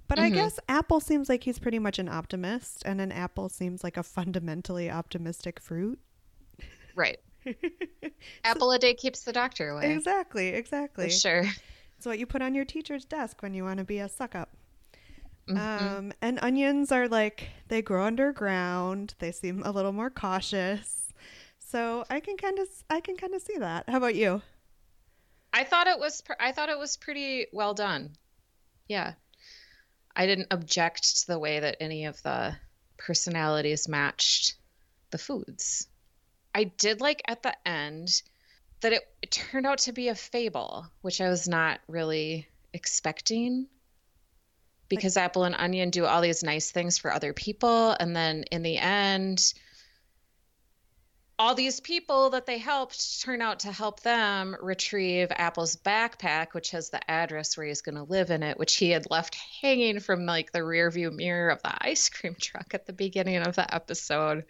But 0.07 0.19
I 0.19 0.29
Mhm. 0.29 0.35
guess 0.35 0.59
Apple 0.69 0.99
seems 0.99 1.29
like 1.29 1.43
he's 1.43 1.59
pretty 1.59 1.79
much 1.79 1.99
an 1.99 2.07
optimist, 2.07 2.83
and 2.85 3.01
an 3.01 3.11
apple 3.11 3.49
seems 3.49 3.83
like 3.83 3.97
a 3.97 4.03
fundamentally 4.03 4.89
optimistic 4.89 5.59
fruit. 5.59 5.99
Right. 6.95 7.19
Apple 8.43 8.71
a 8.71 8.79
day 8.79 8.93
keeps 8.93 9.23
the 9.23 9.33
doctor 9.33 9.69
away. 9.69 9.93
Exactly, 9.93 10.49
exactly. 10.49 11.05
For 11.09 11.15
sure. 11.15 11.43
It's 11.97 12.05
what 12.05 12.19
you 12.19 12.25
put 12.25 12.41
on 12.41 12.55
your 12.55 12.65
teacher's 12.65 13.05
desk 13.05 13.41
when 13.41 13.53
you 13.53 13.63
want 13.63 13.79
to 13.79 13.83
be 13.85 13.99
a 13.99 14.07
suck 14.09 14.33
up. 14.35 14.55
Mhm. 15.47 15.57
Um, 15.57 16.13
and 16.21 16.39
onions 16.41 16.91
are 16.91 17.07
like 17.07 17.49
they 17.67 17.81
grow 17.81 18.05
underground. 18.05 19.15
They 19.19 19.31
seem 19.31 19.61
a 19.63 19.71
little 19.71 19.91
more 19.91 20.09
cautious. 20.09 21.13
So 21.59 22.05
I 22.09 22.19
can 22.19 22.37
kind 22.37 22.59
of 22.59 22.67
I 22.89 22.99
can 22.99 23.17
kind 23.17 23.33
of 23.33 23.41
see 23.41 23.57
that. 23.57 23.87
How 23.89 23.97
about 23.97 24.15
you? 24.15 24.41
I 25.53 25.63
thought 25.63 25.87
it 25.87 25.99
was 25.99 26.21
pr- 26.21 26.33
I 26.39 26.51
thought 26.51 26.69
it 26.69 26.79
was 26.79 26.97
pretty 26.97 27.47
well 27.53 27.73
done. 27.73 28.15
Yeah. 28.87 29.13
I 30.15 30.25
didn't 30.25 30.47
object 30.51 31.17
to 31.21 31.27
the 31.27 31.39
way 31.39 31.59
that 31.59 31.77
any 31.79 32.05
of 32.05 32.21
the 32.23 32.55
personalities 32.97 33.87
matched 33.87 34.55
the 35.11 35.17
foods. 35.17 35.87
I 36.53 36.65
did 36.65 37.01
like 37.01 37.21
at 37.27 37.43
the 37.43 37.55
end 37.67 38.21
that 38.81 38.93
it, 38.93 39.01
it 39.21 39.31
turned 39.31 39.65
out 39.65 39.79
to 39.79 39.91
be 39.91 40.07
a 40.07 40.15
fable, 40.15 40.87
which 41.01 41.19
I 41.19 41.29
was 41.29 41.47
not 41.47 41.81
really 41.87 42.47
expecting. 42.73 43.67
Because 44.87 45.17
Apple 45.17 45.45
and 45.45 45.55
Onion 45.55 45.89
do 45.89 46.05
all 46.05 46.21
these 46.21 46.43
nice 46.43 46.71
things 46.71 46.97
for 46.97 47.11
other 47.11 47.33
people, 47.33 47.91
and 47.99 48.15
then 48.15 48.43
in 48.51 48.61
the 48.61 48.77
end, 48.77 49.53
all 51.37 51.53
these 51.53 51.79
people 51.81 52.29
that 52.29 52.45
they 52.45 52.57
helped 52.57 53.21
turn 53.21 53.41
out 53.41 53.59
to 53.59 53.71
help 53.71 53.99
them 54.01 54.55
retrieve 54.61 55.31
Apple's 55.31 55.75
backpack, 55.75 56.53
which 56.53 56.71
has 56.71 56.89
the 56.89 57.11
address 57.11 57.57
where 57.57 57.65
he's 57.65 57.81
going 57.81 57.95
to 57.95 58.03
live 58.03 58.31
in 58.31 58.41
it, 58.41 58.57
which 58.57 58.75
he 58.75 58.91
had 58.91 59.09
left 59.09 59.35
hanging 59.61 59.99
from 59.99 60.25
like 60.25 60.51
the 60.51 60.63
rear 60.63 60.89
view 60.89 61.11
mirror 61.11 61.49
of 61.49 61.61
the 61.61 61.73
ice 61.85 62.07
cream 62.09 62.35
truck 62.39 62.73
at 62.73 62.85
the 62.85 62.93
beginning 62.93 63.37
of 63.37 63.55
the 63.55 63.73
episode. 63.73 64.45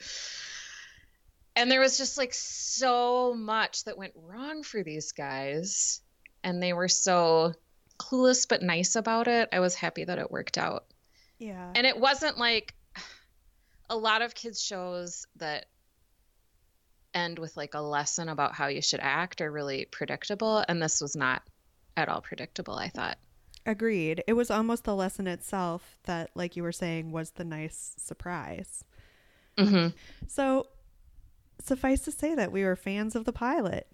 And 1.56 1.72
there 1.72 1.80
was 1.80 1.98
just 1.98 2.18
like 2.18 2.34
so 2.34 3.34
much 3.34 3.86
that 3.86 3.98
went 3.98 4.14
wrong 4.16 4.62
for 4.62 4.84
these 4.84 5.12
guys. 5.12 6.02
And 6.44 6.62
they 6.62 6.74
were 6.74 6.90
so 6.90 7.54
clueless 7.98 8.48
but 8.48 8.62
nice 8.62 8.96
about 8.96 9.28
it. 9.28 9.50
I 9.52 9.60
was 9.60 9.76
happy 9.76 10.04
that 10.04 10.20
it 10.20 10.32
worked 10.32 10.58
out. 10.58 10.86
Yeah. 11.40 11.72
And 11.76 11.86
it 11.86 12.00
wasn't 12.00 12.38
like 12.38 12.74
a 13.90 13.98
lot 13.98 14.22
of 14.22 14.34
kids' 14.36 14.62
shows 14.62 15.28
that 15.38 15.66
end 17.14 17.40
with 17.40 17.56
like 17.56 17.74
a 17.74 17.82
lesson 17.82 18.30
about 18.30 18.54
how 18.54 18.68
you 18.68 18.82
should 18.82 19.00
act 19.00 19.42
are 19.42 19.52
really 19.52 19.86
predictable. 19.86 20.64
And 20.68 20.82
this 20.82 21.02
was 21.02 21.16
not 21.16 21.42
at 21.96 22.10
all 22.10 22.22
predictable, 22.22 22.76
I 22.76 22.90
thought. 22.90 23.18
Agreed. 23.66 24.24
It 24.28 24.34
was 24.34 24.52
almost 24.52 24.84
the 24.84 24.96
lesson 24.96 25.26
itself 25.26 25.98
that, 26.04 26.30
like 26.36 26.56
you 26.56 26.64
were 26.64 26.72
saying, 26.72 27.12
was 27.12 27.32
the 27.32 27.46
nice 27.46 27.96
surprise. 27.98 28.84
Mm-hmm. 29.58 29.96
So 30.28 30.68
suffice 31.64 32.02
to 32.02 32.12
say 32.12 32.36
that 32.36 32.52
we 32.52 32.64
were 32.64 32.76
fans 32.76 33.16
of 33.16 33.26
the 33.26 33.34
pilot. 33.34 33.88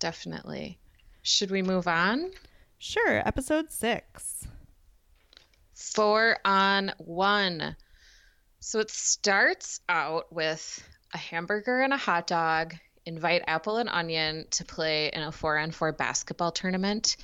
Definitely. 0.00 0.78
Should 1.22 1.52
we 1.52 1.62
move 1.62 1.86
on? 1.86 2.32
Sure. 2.78 3.22
Episode 3.26 3.70
six. 3.70 4.46
Four 5.74 6.38
on 6.44 6.92
one. 6.98 7.76
So 8.58 8.80
it 8.80 8.90
starts 8.90 9.80
out 9.88 10.32
with 10.32 10.82
a 11.14 11.18
hamburger 11.18 11.80
and 11.80 11.92
a 11.92 11.96
hot 11.96 12.26
dog, 12.26 12.74
invite 13.06 13.42
Apple 13.46 13.76
and 13.76 13.88
Onion 13.88 14.46
to 14.50 14.64
play 14.64 15.10
in 15.12 15.22
a 15.22 15.30
four 15.30 15.58
on 15.58 15.70
four 15.70 15.92
basketball 15.92 16.50
tournament. 16.50 17.16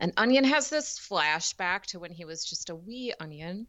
And 0.00 0.12
Onion 0.16 0.44
has 0.44 0.68
this 0.68 0.98
flashback 0.98 1.84
to 1.86 1.98
when 1.98 2.12
he 2.12 2.24
was 2.24 2.44
just 2.44 2.70
a 2.70 2.76
wee 2.76 3.14
onion. 3.18 3.66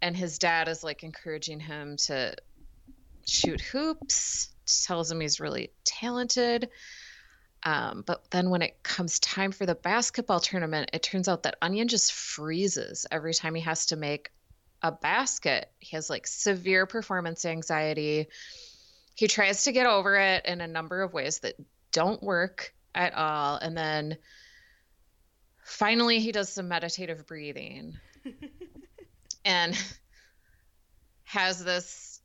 And 0.00 0.16
his 0.16 0.38
dad 0.38 0.68
is 0.68 0.84
like 0.84 1.02
encouraging 1.02 1.60
him 1.60 1.96
to 2.06 2.34
shoot 3.26 3.60
hoops, 3.60 4.50
tells 4.86 5.10
him 5.10 5.20
he's 5.20 5.40
really 5.40 5.72
talented. 5.84 6.68
Um, 7.64 8.02
but 8.06 8.30
then 8.30 8.50
when 8.50 8.62
it 8.62 8.82
comes 8.82 9.20
time 9.20 9.52
for 9.52 9.66
the 9.66 9.74
basketball 9.74 10.40
tournament, 10.40 10.90
it 10.92 11.02
turns 11.02 11.28
out 11.28 11.44
that 11.44 11.56
Onion 11.62 11.88
just 11.88 12.12
freezes 12.12 13.06
every 13.10 13.34
time 13.34 13.54
he 13.54 13.62
has 13.62 13.86
to 13.86 13.96
make 13.96 14.30
a 14.82 14.90
basket. 14.90 15.70
He 15.78 15.96
has 15.96 16.10
like 16.10 16.26
severe 16.26 16.86
performance 16.86 17.44
anxiety. 17.44 18.28
He 19.14 19.28
tries 19.28 19.64
to 19.64 19.72
get 19.72 19.86
over 19.86 20.16
it 20.16 20.44
in 20.44 20.60
a 20.60 20.66
number 20.66 21.02
of 21.02 21.12
ways 21.12 21.40
that 21.40 21.54
don't 21.92 22.22
work 22.22 22.74
at 22.94 23.14
all. 23.14 23.56
And 23.56 23.76
then 23.76 24.16
finally, 25.64 26.18
he 26.18 26.32
does 26.32 26.48
some 26.48 26.68
meditative 26.68 27.26
breathing 27.26 27.98
and 29.44 29.78
has 31.24 31.62
this 31.62 32.20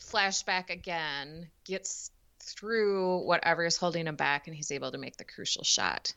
flashback 0.00 0.70
again, 0.70 1.48
gets 1.64 2.10
through 2.52 3.24
whatever 3.24 3.64
is 3.64 3.76
holding 3.76 4.06
him 4.06 4.16
back, 4.16 4.46
and 4.46 4.56
he's 4.56 4.70
able 4.70 4.92
to 4.92 4.98
make 4.98 5.16
the 5.16 5.24
crucial 5.24 5.64
shot 5.64 6.12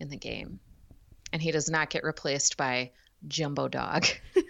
in 0.00 0.08
the 0.08 0.16
game. 0.16 0.58
And 1.32 1.42
he 1.42 1.50
does 1.50 1.68
not 1.68 1.90
get 1.90 2.04
replaced 2.04 2.56
by 2.56 2.92
Jumbo 3.28 3.68
Dog. 3.68 4.06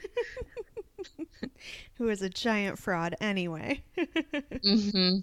Who 1.94 2.09
is 2.09 2.23
a 2.23 2.28
giant 2.28 2.78
fraud 2.78 3.14
anyway. 3.21 3.83
hmm 4.64 5.18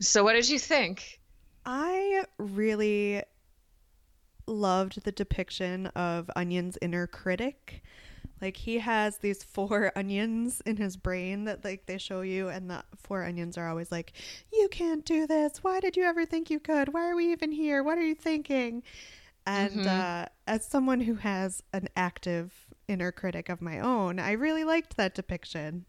So, 0.00 0.24
what 0.24 0.34
did 0.34 0.48
you 0.48 0.58
think? 0.58 1.20
I 1.66 2.24
really 2.38 3.22
loved 4.46 5.04
the 5.04 5.12
depiction 5.12 5.86
of 5.88 6.30
Onion's 6.36 6.78
inner 6.80 7.06
critic. 7.06 7.82
Like 8.40 8.56
he 8.56 8.78
has 8.78 9.18
these 9.18 9.42
four 9.42 9.92
onions 9.96 10.60
in 10.66 10.76
his 10.76 10.96
brain 10.96 11.44
that 11.44 11.64
like 11.64 11.86
they 11.86 11.98
show 11.98 12.20
you 12.22 12.48
and 12.48 12.70
the 12.70 12.82
four 12.96 13.24
onions 13.24 13.56
are 13.58 13.68
always 13.68 13.90
like, 13.92 14.12
"You 14.52 14.68
can't 14.70 15.04
do 15.04 15.26
this. 15.26 15.62
Why 15.64 15.80
did 15.80 15.96
you 15.96 16.04
ever 16.04 16.24
think 16.26 16.50
you 16.50 16.60
could? 16.60 16.92
Why 16.92 17.08
are 17.08 17.16
we 17.16 17.32
even 17.32 17.52
here? 17.52 17.82
What 17.82 17.98
are 17.98 18.06
you 18.06 18.14
thinking?" 18.14 18.82
And 19.46 19.84
Mhm. 19.84 19.86
uh, 19.86 20.26
as 20.46 20.66
someone 20.66 21.00
who 21.00 21.14
has 21.14 21.62
an 21.72 21.88
active 21.96 22.66
inner 22.86 23.12
critic 23.12 23.48
of 23.48 23.62
my 23.62 23.80
own, 23.80 24.18
I 24.18 24.32
really 24.32 24.64
liked 24.64 24.96
that 24.96 25.14
depiction. 25.14 25.86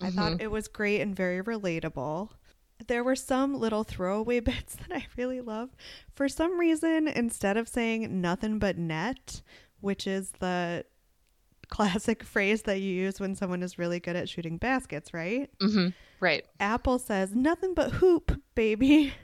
I 0.00 0.10
thought 0.10 0.40
it 0.40 0.50
was 0.50 0.68
great 0.68 1.00
and 1.00 1.14
very 1.16 1.42
relatable. 1.42 2.30
there 2.86 3.02
were 3.02 3.16
some 3.16 3.54
little 3.58 3.82
throwaway 3.82 4.38
bits 4.50 4.76
that 4.76 4.92
I 4.94 5.06
really 5.16 5.40
love. 5.40 5.70
For 6.14 6.28
some 6.28 6.60
reason, 6.60 7.08
instead 7.08 7.56
of 7.56 7.68
saying 7.68 8.20
nothing 8.20 8.58
but 8.60 8.78
net, 8.78 9.42
which 9.80 10.06
is 10.06 10.30
the 10.38 10.84
classic 11.68 12.22
phrase 12.34 12.62
that 12.62 12.80
you 12.80 12.90
use 12.92 13.20
when 13.20 13.34
someone 13.34 13.62
is 13.62 13.78
really 13.78 14.00
good 14.00 14.16
at 14.16 14.28
shooting 14.28 14.56
baskets, 14.58 15.12
right? 15.14 15.50
hmm 15.60 15.88
Right. 16.20 16.44
Apple 16.58 16.98
says 16.98 17.34
nothing 17.34 17.74
but 17.74 17.92
hoop, 17.92 18.40
baby. 18.54 19.12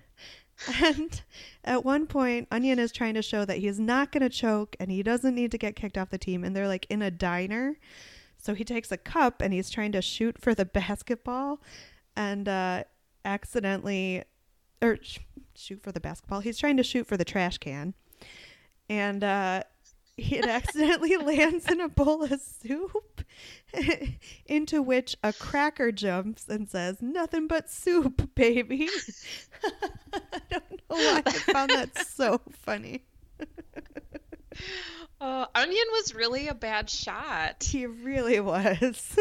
And 0.80 1.20
at 1.64 1.84
one 1.84 2.06
point, 2.06 2.46
Onion 2.52 2.78
is 2.78 2.92
trying 2.92 3.14
to 3.14 3.22
show 3.22 3.44
that 3.44 3.58
he's 3.58 3.80
not 3.80 4.12
going 4.12 4.22
to 4.22 4.28
choke 4.28 4.76
and 4.78 4.88
he 4.88 5.02
doesn't 5.02 5.34
need 5.34 5.50
to 5.50 5.58
get 5.58 5.74
kicked 5.74 5.98
off 5.98 6.10
the 6.10 6.16
team. 6.16 6.44
And 6.44 6.54
they're 6.54 6.68
like 6.68 6.86
in 6.88 7.02
a 7.02 7.10
diner. 7.10 7.76
So 8.38 8.54
he 8.54 8.62
takes 8.62 8.92
a 8.92 8.96
cup 8.96 9.42
and 9.42 9.52
he's 9.52 9.68
trying 9.68 9.90
to 9.92 10.00
shoot 10.00 10.38
for 10.40 10.54
the 10.54 10.64
basketball 10.80 11.60
and 12.16 12.48
uh, 12.48 12.84
accidentally, 13.24 14.22
or 14.80 14.98
sh- 15.02 15.18
shoot 15.56 15.82
for 15.82 15.90
the 15.90 16.00
basketball. 16.00 16.38
He's 16.38 16.58
trying 16.58 16.76
to 16.76 16.84
shoot 16.84 17.06
for 17.08 17.16
the 17.16 17.24
trash 17.24 17.58
can. 17.58 17.94
And 18.88 19.24
uh, 19.24 19.64
it 20.16 20.46
accidentally 20.46 21.16
lands 21.22 21.66
in 21.70 21.80
a 21.80 21.88
bowl 21.88 22.22
of 22.22 22.40
soup, 22.40 23.24
into 24.46 24.82
which 24.82 25.16
a 25.22 25.32
cracker 25.32 25.90
jumps 25.92 26.48
and 26.48 26.68
says, 26.68 27.02
Nothing 27.02 27.46
but 27.46 27.70
soup, 27.70 28.34
baby. 28.34 28.88
I 29.64 30.40
don't 30.50 30.70
know 30.70 30.78
why 30.88 31.22
I 31.24 31.32
found 31.32 31.70
that 31.70 32.06
so 32.06 32.40
funny. 32.62 33.04
Uh, 35.20 35.46
Onion 35.54 35.86
was 35.92 36.14
really 36.14 36.48
a 36.48 36.54
bad 36.54 36.88
shot. 36.88 37.64
He 37.64 37.86
really 37.86 38.38
was. 38.38 39.16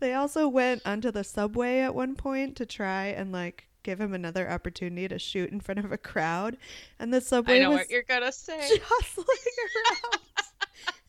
they 0.00 0.14
also 0.14 0.48
went 0.48 0.82
onto 0.84 1.12
the 1.12 1.22
subway 1.22 1.80
at 1.80 1.94
one 1.94 2.16
point 2.16 2.56
to 2.56 2.66
try 2.66 3.06
and 3.06 3.30
like 3.30 3.68
give 3.82 4.00
him 4.00 4.14
another 4.14 4.50
opportunity 4.50 5.08
to 5.08 5.18
shoot 5.18 5.50
in 5.50 5.60
front 5.60 5.78
of 5.78 5.92
a 5.92 5.98
crowd. 5.98 6.56
And 6.98 7.12
the 7.12 7.20
subway 7.20 7.56
I 7.56 7.62
know 7.62 7.70
was 7.70 7.78
what 7.80 7.90
you're 7.90 8.02
gonna 8.02 8.32
say. 8.32 8.58
jostling 8.60 9.26
around. 9.26 10.22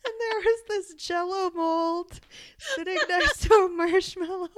and 0.04 0.14
there 0.20 0.38
was 0.40 0.60
this 0.68 0.94
jello 0.94 1.50
mold 1.50 2.20
sitting 2.58 2.98
next 3.08 3.42
to 3.42 3.54
a 3.54 3.68
marshmallow. 3.68 4.48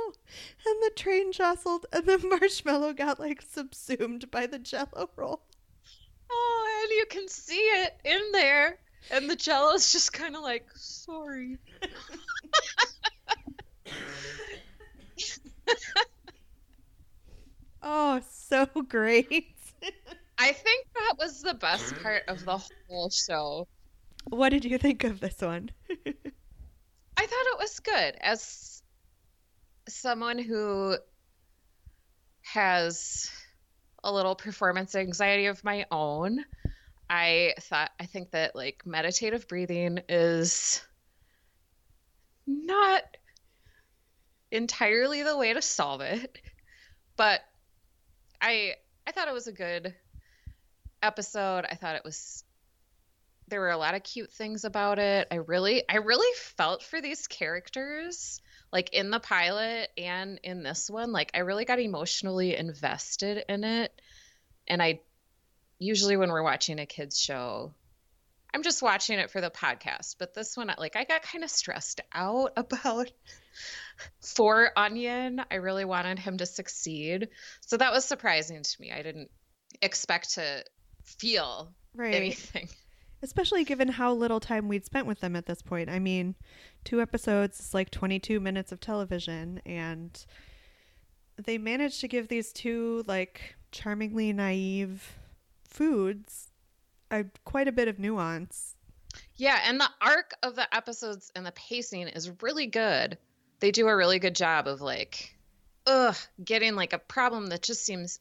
And 0.66 0.82
the 0.82 0.92
train 0.96 1.32
jostled 1.32 1.86
and 1.92 2.06
the 2.06 2.18
marshmallow 2.40 2.92
got 2.94 3.18
like 3.18 3.42
subsumed 3.42 4.30
by 4.30 4.46
the 4.46 4.58
jello 4.58 5.10
roll. 5.16 5.42
Oh, 6.30 6.82
and 6.82 6.90
you 6.90 7.06
can 7.06 7.28
see 7.28 7.54
it 7.54 7.96
in 8.04 8.20
there, 8.32 8.78
and 9.10 9.28
the 9.28 9.36
Jello's 9.36 9.92
just 9.92 10.12
kind 10.12 10.34
of 10.34 10.42
like, 10.42 10.66
sorry. 10.74 11.58
Oh, 17.84 18.20
so 18.32 18.66
great. 18.88 19.54
I 20.38 20.52
think 20.52 20.86
that 20.94 21.14
was 21.18 21.42
the 21.42 21.54
best 21.54 22.00
part 22.02 22.22
of 22.28 22.44
the 22.44 22.58
whole 22.88 23.10
show. 23.10 23.68
what 24.30 24.48
did 24.48 24.64
you 24.64 24.78
think 24.78 25.04
of 25.04 25.20
this 25.20 25.40
one? 25.40 25.70
I 25.90 27.26
thought 27.26 27.46
it 27.46 27.58
was 27.58 27.80
good 27.80 28.16
as 28.20 28.82
someone 29.86 30.38
who 30.38 30.96
has 32.42 33.30
a 34.02 34.12
little 34.12 34.34
performance 34.34 34.94
anxiety 34.94 35.46
of 35.46 35.62
my 35.62 35.84
own. 35.90 36.42
I 37.10 37.54
thought 37.60 37.90
I 38.00 38.06
think 38.06 38.30
that 38.30 38.56
like 38.56 38.82
meditative 38.86 39.46
breathing 39.46 40.00
is 40.08 40.82
not 42.46 43.02
entirely 44.50 45.22
the 45.22 45.36
way 45.36 45.52
to 45.52 45.60
solve 45.62 46.00
it, 46.00 46.40
but 47.16 47.40
I 48.44 48.74
I 49.06 49.12
thought 49.12 49.28
it 49.28 49.34
was 49.34 49.46
a 49.46 49.52
good 49.52 49.94
episode. 51.02 51.64
I 51.68 51.76
thought 51.76 51.96
it 51.96 52.04
was 52.04 52.44
there 53.48 53.60
were 53.60 53.70
a 53.70 53.78
lot 53.78 53.94
of 53.94 54.02
cute 54.02 54.32
things 54.32 54.64
about 54.64 54.98
it. 54.98 55.28
I 55.30 55.36
really 55.36 55.82
I 55.88 55.96
really 55.96 56.32
felt 56.36 56.82
for 56.82 57.00
these 57.00 57.26
characters 57.26 58.42
like 58.70 58.92
in 58.92 59.10
the 59.10 59.18
pilot 59.18 59.90
and 59.96 60.38
in 60.42 60.62
this 60.62 60.90
one. 60.90 61.10
Like 61.10 61.30
I 61.34 61.38
really 61.38 61.64
got 61.64 61.80
emotionally 61.80 62.54
invested 62.54 63.44
in 63.48 63.64
it. 63.64 63.98
And 64.68 64.82
I 64.82 65.00
usually 65.78 66.18
when 66.18 66.30
we're 66.30 66.42
watching 66.42 66.78
a 66.78 66.86
kids 66.86 67.18
show, 67.18 67.72
I'm 68.52 68.62
just 68.62 68.82
watching 68.82 69.18
it 69.18 69.30
for 69.30 69.40
the 69.40 69.50
podcast, 69.50 70.16
but 70.18 70.34
this 70.34 70.54
one 70.54 70.70
like 70.76 70.96
I 70.96 71.04
got 71.04 71.22
kind 71.22 71.44
of 71.44 71.50
stressed 71.50 72.02
out 72.12 72.52
about 72.58 73.10
for 74.20 74.70
Onion. 74.76 75.40
I 75.50 75.56
really 75.56 75.84
wanted 75.84 76.18
him 76.18 76.38
to 76.38 76.46
succeed. 76.46 77.28
So 77.60 77.76
that 77.76 77.92
was 77.92 78.04
surprising 78.04 78.62
to 78.62 78.80
me. 78.80 78.92
I 78.92 79.02
didn't 79.02 79.30
expect 79.82 80.34
to 80.34 80.64
feel 81.04 81.72
Right. 81.94 82.14
anything. 82.14 82.68
Especially 83.22 83.64
given 83.64 83.88
how 83.88 84.12
little 84.12 84.40
time 84.40 84.68
we'd 84.68 84.84
spent 84.84 85.06
with 85.06 85.20
them 85.20 85.34
at 85.36 85.46
this 85.46 85.62
point. 85.62 85.88
I 85.88 85.98
mean, 85.98 86.34
two 86.84 87.00
episodes 87.00 87.58
is 87.58 87.74
like 87.74 87.90
22 87.90 88.38
minutes 88.40 88.70
of 88.72 88.80
television, 88.80 89.62
and 89.64 90.24
they 91.42 91.56
managed 91.56 92.00
to 92.02 92.08
give 92.08 92.28
these 92.28 92.52
two, 92.52 93.02
like, 93.06 93.56
charmingly 93.72 94.32
naive 94.32 95.18
foods 95.68 96.50
a, 97.10 97.24
quite 97.44 97.66
a 97.66 97.72
bit 97.72 97.88
of 97.88 97.98
nuance. 97.98 98.76
Yeah, 99.36 99.58
and 99.64 99.80
the 99.80 99.90
arc 100.00 100.32
of 100.42 100.54
the 100.56 100.72
episodes 100.74 101.30
and 101.34 101.46
the 101.46 101.52
pacing 101.52 102.08
is 102.08 102.30
really 102.42 102.66
good. 102.66 103.16
They 103.64 103.70
do 103.70 103.88
a 103.88 103.96
really 103.96 104.18
good 104.18 104.34
job 104.34 104.68
of 104.68 104.82
like, 104.82 105.34
ugh, 105.86 106.14
getting 106.44 106.76
like 106.76 106.92
a 106.92 106.98
problem 106.98 107.46
that 107.46 107.62
just 107.62 107.82
seems 107.82 108.20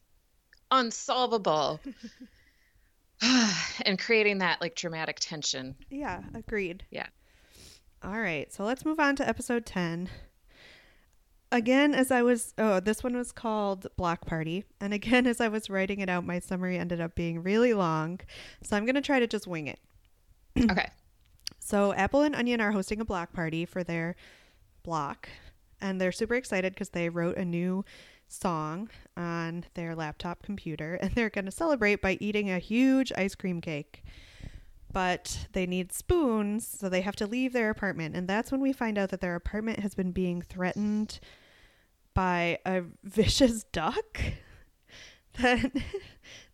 unsolvable, 0.71 1.81
and 3.85 3.99
creating 3.99 4.37
that 4.37 4.61
like 4.61 4.73
dramatic 4.73 5.19
tension. 5.19 5.75
Yeah, 5.89 6.21
agreed. 6.33 6.85
Yeah. 6.91 7.07
All 8.01 8.21
right, 8.21 8.53
so 8.53 8.63
let's 8.63 8.85
move 8.85 9.01
on 9.01 9.17
to 9.17 9.27
episode 9.27 9.65
10. 9.65 10.07
Again, 11.51 11.93
as 11.93 12.09
I 12.09 12.21
was, 12.21 12.53
oh, 12.57 12.79
this 12.79 13.03
one 13.03 13.17
was 13.17 13.33
called 13.33 13.87
Block 13.97 14.25
Party. 14.25 14.63
And 14.79 14.93
again, 14.93 15.27
as 15.27 15.41
I 15.41 15.49
was 15.49 15.69
writing 15.69 15.99
it 15.99 16.07
out, 16.07 16.25
my 16.25 16.39
summary 16.39 16.77
ended 16.77 17.01
up 17.01 17.15
being 17.15 17.43
really 17.43 17.73
long. 17.73 18.21
So 18.61 18.77
I'm 18.77 18.85
going 18.85 18.95
to 18.95 19.01
try 19.01 19.19
to 19.19 19.27
just 19.27 19.45
wing 19.45 19.67
it. 19.67 19.79
Okay. 20.57 20.87
So 21.65 21.93
Apple 21.93 22.23
and 22.23 22.35
Onion 22.35 22.59
are 22.59 22.73
hosting 22.73 22.99
a 22.99 23.05
block 23.05 23.31
party 23.31 23.63
for 23.63 23.85
their 23.85 24.17
block, 24.83 25.29
and 25.81 25.99
they're 25.99 26.11
super 26.11 26.35
excited 26.35 26.73
because 26.73 26.89
they 26.89 27.09
wrote 27.09 27.37
a 27.37 27.45
new 27.45 27.83
song 28.27 28.89
on 29.15 29.65
their 29.73 29.95
laptop 29.95 30.43
computer, 30.43 30.95
and 31.01 31.11
they're 31.11 31.29
going 31.29 31.45
to 31.45 31.51
celebrate 31.51 32.01
by 32.01 32.17
eating 32.19 32.49
a 32.51 32.59
huge 32.59 33.11
ice 33.15 33.35
cream 33.35 33.61
cake. 33.61 34.03
But 34.91 35.47
they 35.53 35.65
need 35.65 35.91
spoons, 35.91 36.67
so 36.67 36.87
they 36.87 37.01
have 37.01 37.15
to 37.15 37.25
leave 37.25 37.51
their 37.51 37.71
apartment, 37.71 38.15
and 38.15 38.27
that's 38.27 38.51
when 38.51 38.61
we 38.61 38.73
find 38.73 38.97
out 38.97 39.09
that 39.09 39.21
their 39.21 39.35
apartment 39.35 39.79
has 39.79 39.95
been 39.95 40.11
being 40.11 40.41
threatened 40.41 41.19
by 42.13 42.59
a 42.65 42.83
vicious 43.03 43.63
duck 43.71 44.21
that 45.41 45.71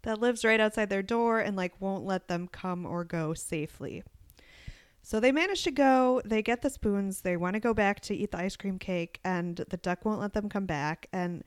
that 0.03 0.21
lives 0.21 0.45
right 0.45 0.59
outside 0.59 0.89
their 0.89 1.03
door 1.03 1.39
and 1.39 1.57
like 1.57 1.81
won't 1.81 2.05
let 2.05 2.27
them 2.27 2.47
come 2.47 2.85
or 2.85 3.03
go 3.03 3.33
safely. 3.33 4.03
So 5.09 5.19
they 5.19 5.31
manage 5.31 5.63
to 5.63 5.71
go, 5.71 6.21
they 6.23 6.43
get 6.43 6.61
the 6.61 6.69
spoons, 6.69 7.21
they 7.21 7.35
want 7.35 7.55
to 7.55 7.59
go 7.59 7.73
back 7.73 7.99
to 8.01 8.15
eat 8.15 8.29
the 8.29 8.37
ice 8.37 8.55
cream 8.55 8.77
cake, 8.77 9.19
and 9.23 9.55
the 9.55 9.77
duck 9.77 10.05
won't 10.05 10.21
let 10.21 10.33
them 10.33 10.49
come 10.49 10.67
back. 10.67 11.07
And 11.11 11.43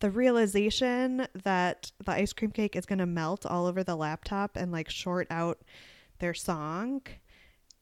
the 0.00 0.10
realization 0.10 1.26
that 1.42 1.90
the 2.04 2.12
ice 2.12 2.34
cream 2.34 2.50
cake 2.50 2.76
is 2.76 2.84
going 2.84 2.98
to 2.98 3.06
melt 3.06 3.46
all 3.46 3.64
over 3.64 3.82
the 3.82 3.96
laptop 3.96 4.58
and 4.58 4.70
like 4.70 4.90
short 4.90 5.26
out 5.30 5.62
their 6.18 6.34
song 6.34 7.00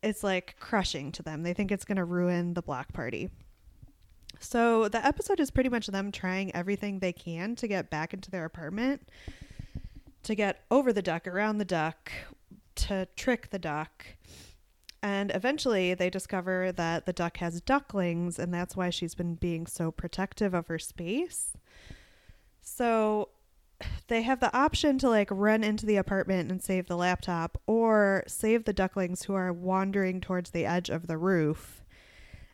is 0.00 0.22
like 0.22 0.54
crushing 0.60 1.10
to 1.10 1.24
them. 1.24 1.42
They 1.42 1.54
think 1.54 1.72
it's 1.72 1.84
going 1.84 1.96
to 1.96 2.04
ruin 2.04 2.54
the 2.54 2.62
block 2.62 2.92
party. 2.92 3.30
So 4.38 4.86
the 4.86 5.04
episode 5.04 5.40
is 5.40 5.50
pretty 5.50 5.70
much 5.70 5.88
them 5.88 6.12
trying 6.12 6.54
everything 6.54 7.00
they 7.00 7.12
can 7.12 7.56
to 7.56 7.66
get 7.66 7.90
back 7.90 8.14
into 8.14 8.30
their 8.30 8.44
apartment, 8.44 9.08
to 10.22 10.36
get 10.36 10.62
over 10.70 10.92
the 10.92 11.02
duck, 11.02 11.26
around 11.26 11.58
the 11.58 11.64
duck, 11.64 12.12
to 12.76 13.08
trick 13.16 13.50
the 13.50 13.58
duck. 13.58 14.06
And 15.02 15.30
eventually 15.34 15.94
they 15.94 16.10
discover 16.10 16.72
that 16.72 17.06
the 17.06 17.12
duck 17.12 17.38
has 17.38 17.60
ducklings, 17.60 18.38
and 18.38 18.52
that's 18.52 18.76
why 18.76 18.90
she's 18.90 19.14
been 19.14 19.34
being 19.34 19.66
so 19.66 19.90
protective 19.90 20.52
of 20.52 20.66
her 20.66 20.78
space. 20.78 21.54
So 22.60 23.30
they 24.08 24.22
have 24.22 24.40
the 24.40 24.54
option 24.54 24.98
to 24.98 25.08
like 25.08 25.30
run 25.30 25.64
into 25.64 25.86
the 25.86 25.96
apartment 25.96 26.50
and 26.50 26.62
save 26.62 26.86
the 26.86 26.96
laptop, 26.96 27.58
or 27.66 28.24
save 28.26 28.64
the 28.64 28.74
ducklings 28.74 29.22
who 29.22 29.34
are 29.34 29.52
wandering 29.52 30.20
towards 30.20 30.50
the 30.50 30.66
edge 30.66 30.90
of 30.90 31.06
the 31.06 31.16
roof. 31.16 31.82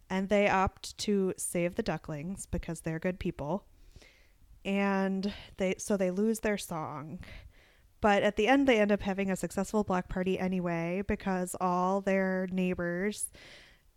And 0.09 0.29
they 0.29 0.49
opt 0.49 0.97
to 0.99 1.35
save 1.37 1.75
the 1.75 1.83
ducklings 1.83 2.47
because 2.47 2.83
they're 2.83 3.01
good 3.01 3.19
people. 3.19 3.65
And 4.65 5.33
they 5.57 5.75
so 5.79 5.97
they 5.97 6.13
lose 6.13 6.41
their 6.41 6.59
song. 6.59 7.19
But 8.01 8.23
at 8.23 8.37
the 8.37 8.47
end, 8.49 8.67
they 8.67 8.79
end 8.79 8.93
up 8.93 9.03
having 9.03 9.31
a 9.31 9.37
successful 9.37 9.85
block 9.85 10.09
party 10.09 10.39
anyway 10.39 11.03
because 11.07 11.57
all 11.61 12.01
their 12.01 12.47
neighbors 12.53 13.33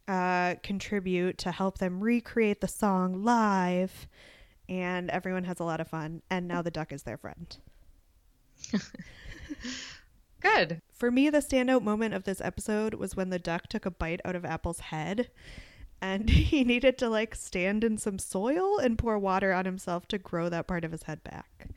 uh, 0.08 0.56
contribute 0.64 1.38
to 1.40 1.52
help 1.52 1.78
them 1.78 2.00
recreate 2.02 2.62
the 2.62 2.68
song 2.68 3.24
live. 3.24 4.08
and 4.68 5.10
everyone 5.10 5.44
has 5.46 5.60
a 5.60 5.64
lot 5.64 5.82
of 5.82 5.88
fun. 5.88 6.22
And 6.30 6.48
now 6.48 6.62
the 6.62 6.72
duck 6.72 6.92
is 6.94 7.04
their 7.04 7.18
friend. 7.18 7.58
Good. 10.42 10.82
For 10.94 11.12
me, 11.12 11.30
the 11.30 11.40
standout 11.40 11.82
moment 11.82 12.14
of 12.14 12.24
this 12.24 12.40
episode 12.42 12.94
was 12.94 13.16
when 13.16 13.30
the 13.30 13.40
duck 13.40 13.68
took 13.68 13.86
a 13.86 13.92
bite 13.92 14.22
out 14.24 14.36
of 14.36 14.46
Apple's 14.46 14.80
head 14.80 15.30
and 16.02 16.30
he 16.30 16.64
needed 16.64 16.98
to 17.00 17.10
like 17.10 17.36
stand 17.36 17.84
in 17.84 17.98
some 17.98 18.20
soil 18.20 18.78
and 18.78 18.98
pour 18.98 19.20
water 19.20 19.52
on 19.54 19.66
himself 19.66 20.08
to 20.10 20.18
grow 20.18 20.48
that 20.50 20.68
part 20.68 20.86
of 20.86 20.92
his 20.92 21.04
head 21.04 21.24
back. 21.24 21.68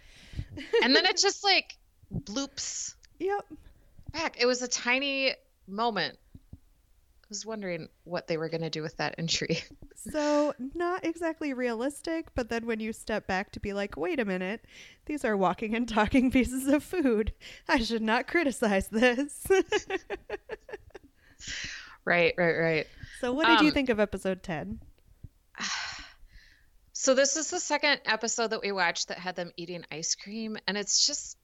And 0.82 0.94
then 0.94 1.06
it 1.06 1.16
just 1.16 1.42
like 1.42 1.76
bloops 2.12 2.94
Yep. 3.18 3.46
back. 4.12 4.36
It 4.40 4.46
was 4.46 4.62
a 4.62 4.68
tiny 4.68 5.34
moment. 5.66 6.18
I 6.54 6.58
was 7.28 7.46
wondering 7.46 7.88
what 8.04 8.26
they 8.26 8.36
were 8.36 8.48
going 8.50 8.60
to 8.62 8.70
do 8.70 8.82
with 8.82 8.96
that 8.98 9.14
entry. 9.18 9.62
So, 10.10 10.52
not 10.74 11.04
exactly 11.04 11.54
realistic, 11.54 12.26
but 12.34 12.48
then 12.48 12.66
when 12.66 12.80
you 12.80 12.92
step 12.92 13.28
back 13.28 13.52
to 13.52 13.60
be 13.60 13.72
like, 13.72 13.96
wait 13.96 14.18
a 14.18 14.24
minute, 14.24 14.64
these 15.06 15.24
are 15.24 15.36
walking 15.36 15.76
and 15.76 15.88
talking 15.88 16.28
pieces 16.32 16.66
of 16.66 16.82
food. 16.82 17.32
I 17.68 17.78
should 17.78 18.02
not 18.02 18.26
criticize 18.26 18.88
this. 18.88 19.46
right, 22.04 22.34
right, 22.36 22.58
right. 22.58 22.86
so, 23.20 23.32
what 23.32 23.46
did 23.46 23.60
you 23.60 23.68
Um, 23.68 23.74
think 23.74 23.88
of 23.90 24.00
episode 24.00 24.42
10? 24.42 24.80
So 26.94 27.14
this 27.14 27.36
is 27.36 27.50
the 27.50 27.58
second 27.58 28.00
episode 28.04 28.50
that 28.50 28.60
we 28.62 28.70
watched 28.70 29.08
that 29.08 29.18
had 29.18 29.34
them 29.34 29.50
eating 29.56 29.84
ice 29.90 30.14
cream, 30.14 30.56
and 30.68 30.76
it's 30.76 31.04
just 31.06 31.36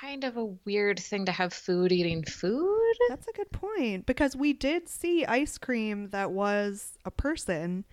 kind 0.00 0.24
of 0.24 0.36
a 0.36 0.44
weird 0.64 0.98
thing 0.98 1.26
to 1.26 1.32
have 1.32 1.52
food 1.52 1.92
eating 1.92 2.22
food. 2.24 2.94
That's 3.08 3.28
a 3.28 3.32
good 3.32 3.50
point 3.52 4.06
because 4.06 4.34
we 4.34 4.52
did 4.52 4.88
see 4.88 5.24
ice 5.26 5.58
cream 5.58 6.08
that 6.10 6.30
was 6.30 6.96
a 7.04 7.10
person 7.10 7.84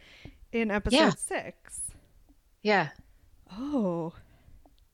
in 0.52 0.72
episode 0.72 0.96
Yeah. 0.98 1.10
6. 1.12 1.82
Yeah, 2.64 2.90
Oh, 3.52 4.14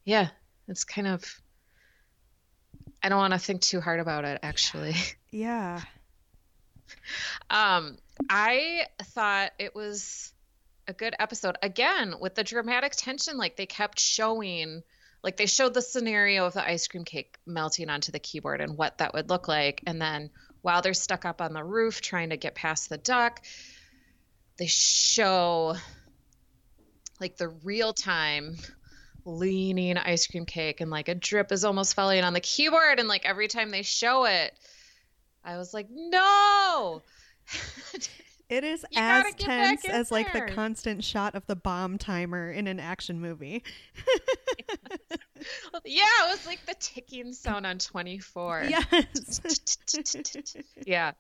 yeah. 0.06 0.30
It's 0.67 0.84
kind 0.84 1.08
of. 1.08 1.41
I 3.02 3.10
don't 3.10 3.17
want 3.17 3.34
to 3.34 3.39
think 3.39 3.62
too 3.62 3.82
hard 3.82 3.99
about 3.99 4.26
it, 4.26 4.39
actually. 4.43 4.95
yeah. 5.32 5.82
Um, 7.49 7.97
I 8.30 8.86
thought 9.02 9.52
it 9.58 9.73
was 9.73 10.32
a 10.88 10.93
good 10.93 11.15
episode. 11.17 11.58
Again, 11.62 12.15
with 12.19 12.36
the 12.36 12.43
dramatic 12.43 12.93
tension, 12.95 13.38
like 13.38 13.56
they 13.56 13.65
kept 13.65 13.99
showing, 13.99 14.84
like 15.23 15.38
they 15.38 15.45
showed 15.45 15.73
the 15.73 15.81
scenario 15.81 16.45
of 16.45 16.53
the 16.53 16.67
ice 16.67 16.88
cream 16.88 17.05
cake 17.05 17.38
melting 17.45 17.89
onto 17.89 18.12
the 18.12 18.19
keyboard 18.19 18.59
and 18.59 18.77
what 18.77 18.97
that 18.97 19.13
would 19.13 19.29
look 19.29 19.47
like. 19.47 19.81
And 19.88 20.01
then 20.01 20.29
while 20.62 20.81
they're 20.81 20.93
stuck 20.93 21.25
up 21.25 21.41
on 21.41 21.53
the 21.53 21.63
roof 21.63 22.01
trying 22.01 22.29
to 22.29 22.38
get 22.38 22.55
past 22.55 22.89
the 22.89 22.97
duck, 22.97 23.41
they 24.57 24.67
show 24.67 25.75
like 27.19 27.38
the 27.38 27.49
real 27.63 27.93
time 27.93 28.57
leaning 29.25 29.97
ice 29.97 30.27
cream 30.27 30.45
cake 30.45 30.81
and 30.81 30.91
like 30.91 31.07
a 31.07 31.15
drip 31.15 31.53
is 31.53 31.63
almost 31.63 31.95
falling 31.95 32.23
on 32.23 32.33
the 32.33 32.41
keyboard. 32.41 32.99
And 32.99 33.07
like 33.07 33.25
every 33.25 33.47
time 33.47 33.71
they 33.71 33.83
show 33.83 34.25
it, 34.25 34.53
I 35.43 35.57
was 35.57 35.73
like, 35.73 35.88
no. 35.89 37.01
It 38.49 38.63
is 38.63 38.86
You 38.91 38.99
as 39.01 39.34
tense 39.36 39.86
as 39.86 40.12
like 40.12 40.32
the 40.34 40.41
constant 40.53 41.03
shot 41.03 41.34
of 41.36 41.45
the 41.47 41.56
bomb 41.56 41.97
timer 41.97 42.51
in 42.51 42.67
an 42.67 42.79
action 42.79 43.19
movie. 43.19 43.63
yeah, 45.86 46.03
it 46.03 46.29
was 46.29 46.45
like 46.45 46.65
the 46.65 46.75
ticking 46.79 47.34
sound 47.34 47.65
on 47.65 47.79
24. 47.79 48.65
Yes. 48.69 49.41
Yeah. 50.86 51.13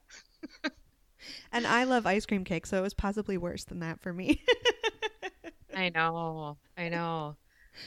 and 1.51 1.65
I 1.65 1.85
love 1.85 2.05
ice 2.05 2.25
cream 2.25 2.43
cake, 2.43 2.65
so 2.65 2.77
it 2.77 2.81
was 2.81 2.93
possibly 2.93 3.37
worse 3.37 3.63
than 3.63 3.79
that 3.79 4.01
for 4.01 4.11
me. 4.13 4.43
I 5.75 5.89
know. 5.89 6.57
I 6.77 6.89
know. 6.89 7.35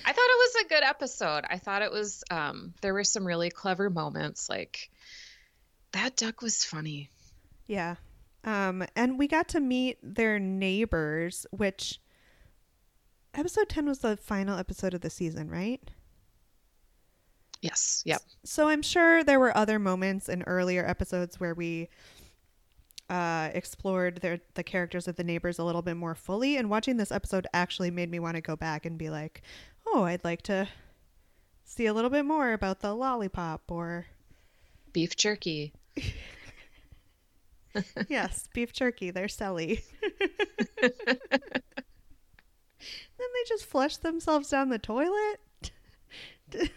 I 0.04 0.12
thought 0.12 0.16
it 0.16 0.38
was 0.38 0.64
a 0.64 0.68
good 0.68 0.82
episode. 0.82 1.44
I 1.48 1.58
thought 1.58 1.82
it 1.82 1.92
was 1.92 2.24
um 2.30 2.74
there 2.80 2.94
were 2.94 3.04
some 3.04 3.26
really 3.26 3.50
clever 3.50 3.90
moments 3.90 4.48
like 4.48 4.90
that 5.92 6.16
duck 6.16 6.42
was 6.42 6.64
funny. 6.64 7.10
yeah. 7.66 7.96
Um 8.46 8.84
and 8.94 9.18
we 9.18 9.28
got 9.28 9.48
to 9.48 9.60
meet 9.60 9.98
their 10.02 10.38
neighbors, 10.38 11.46
which 11.50 12.00
episode 13.34 13.68
10 13.68 13.86
was 13.86 13.98
the 13.98 14.16
final 14.16 14.58
episode 14.58 14.94
of 14.94 15.02
the 15.02 15.10
season, 15.10 15.50
right? 15.50 15.82
Yes. 17.60 18.02
Yep. 18.06 18.22
So 18.44 18.68
I'm 18.68 18.82
sure 18.82 19.24
there 19.24 19.40
were 19.40 19.56
other 19.56 19.78
moments 19.78 20.28
in 20.28 20.42
earlier 20.44 20.86
episodes 20.86 21.40
where 21.40 21.54
we 21.54 21.88
uh, 23.08 23.50
explored 23.54 24.20
their 24.20 24.40
the 24.54 24.64
characters 24.64 25.06
of 25.08 25.16
the 25.16 25.24
neighbors 25.24 25.58
a 25.58 25.64
little 25.64 25.82
bit 25.82 25.96
more 25.96 26.14
fully. 26.14 26.56
And 26.56 26.70
watching 26.70 26.96
this 26.96 27.12
episode 27.12 27.46
actually 27.52 27.90
made 27.90 28.10
me 28.10 28.18
want 28.18 28.36
to 28.36 28.40
go 28.40 28.56
back 28.56 28.86
and 28.86 28.98
be 28.98 29.10
like, 29.10 29.42
oh, 29.86 30.04
I'd 30.04 30.24
like 30.24 30.42
to 30.42 30.68
see 31.64 31.86
a 31.86 31.94
little 31.94 32.10
bit 32.10 32.24
more 32.24 32.52
about 32.52 32.80
the 32.80 32.94
lollipop 32.94 33.70
or 33.70 34.06
Beef 34.92 35.16
jerky. 35.16 35.72
yes, 38.08 38.48
beef 38.54 38.72
jerky. 38.72 39.10
They're 39.10 39.26
Selly. 39.26 39.82
then 40.80 40.90
they 43.18 43.44
just 43.48 43.66
flush 43.66 43.96
themselves 43.98 44.48
down 44.50 44.68
the 44.68 44.78
toilet. 44.78 45.40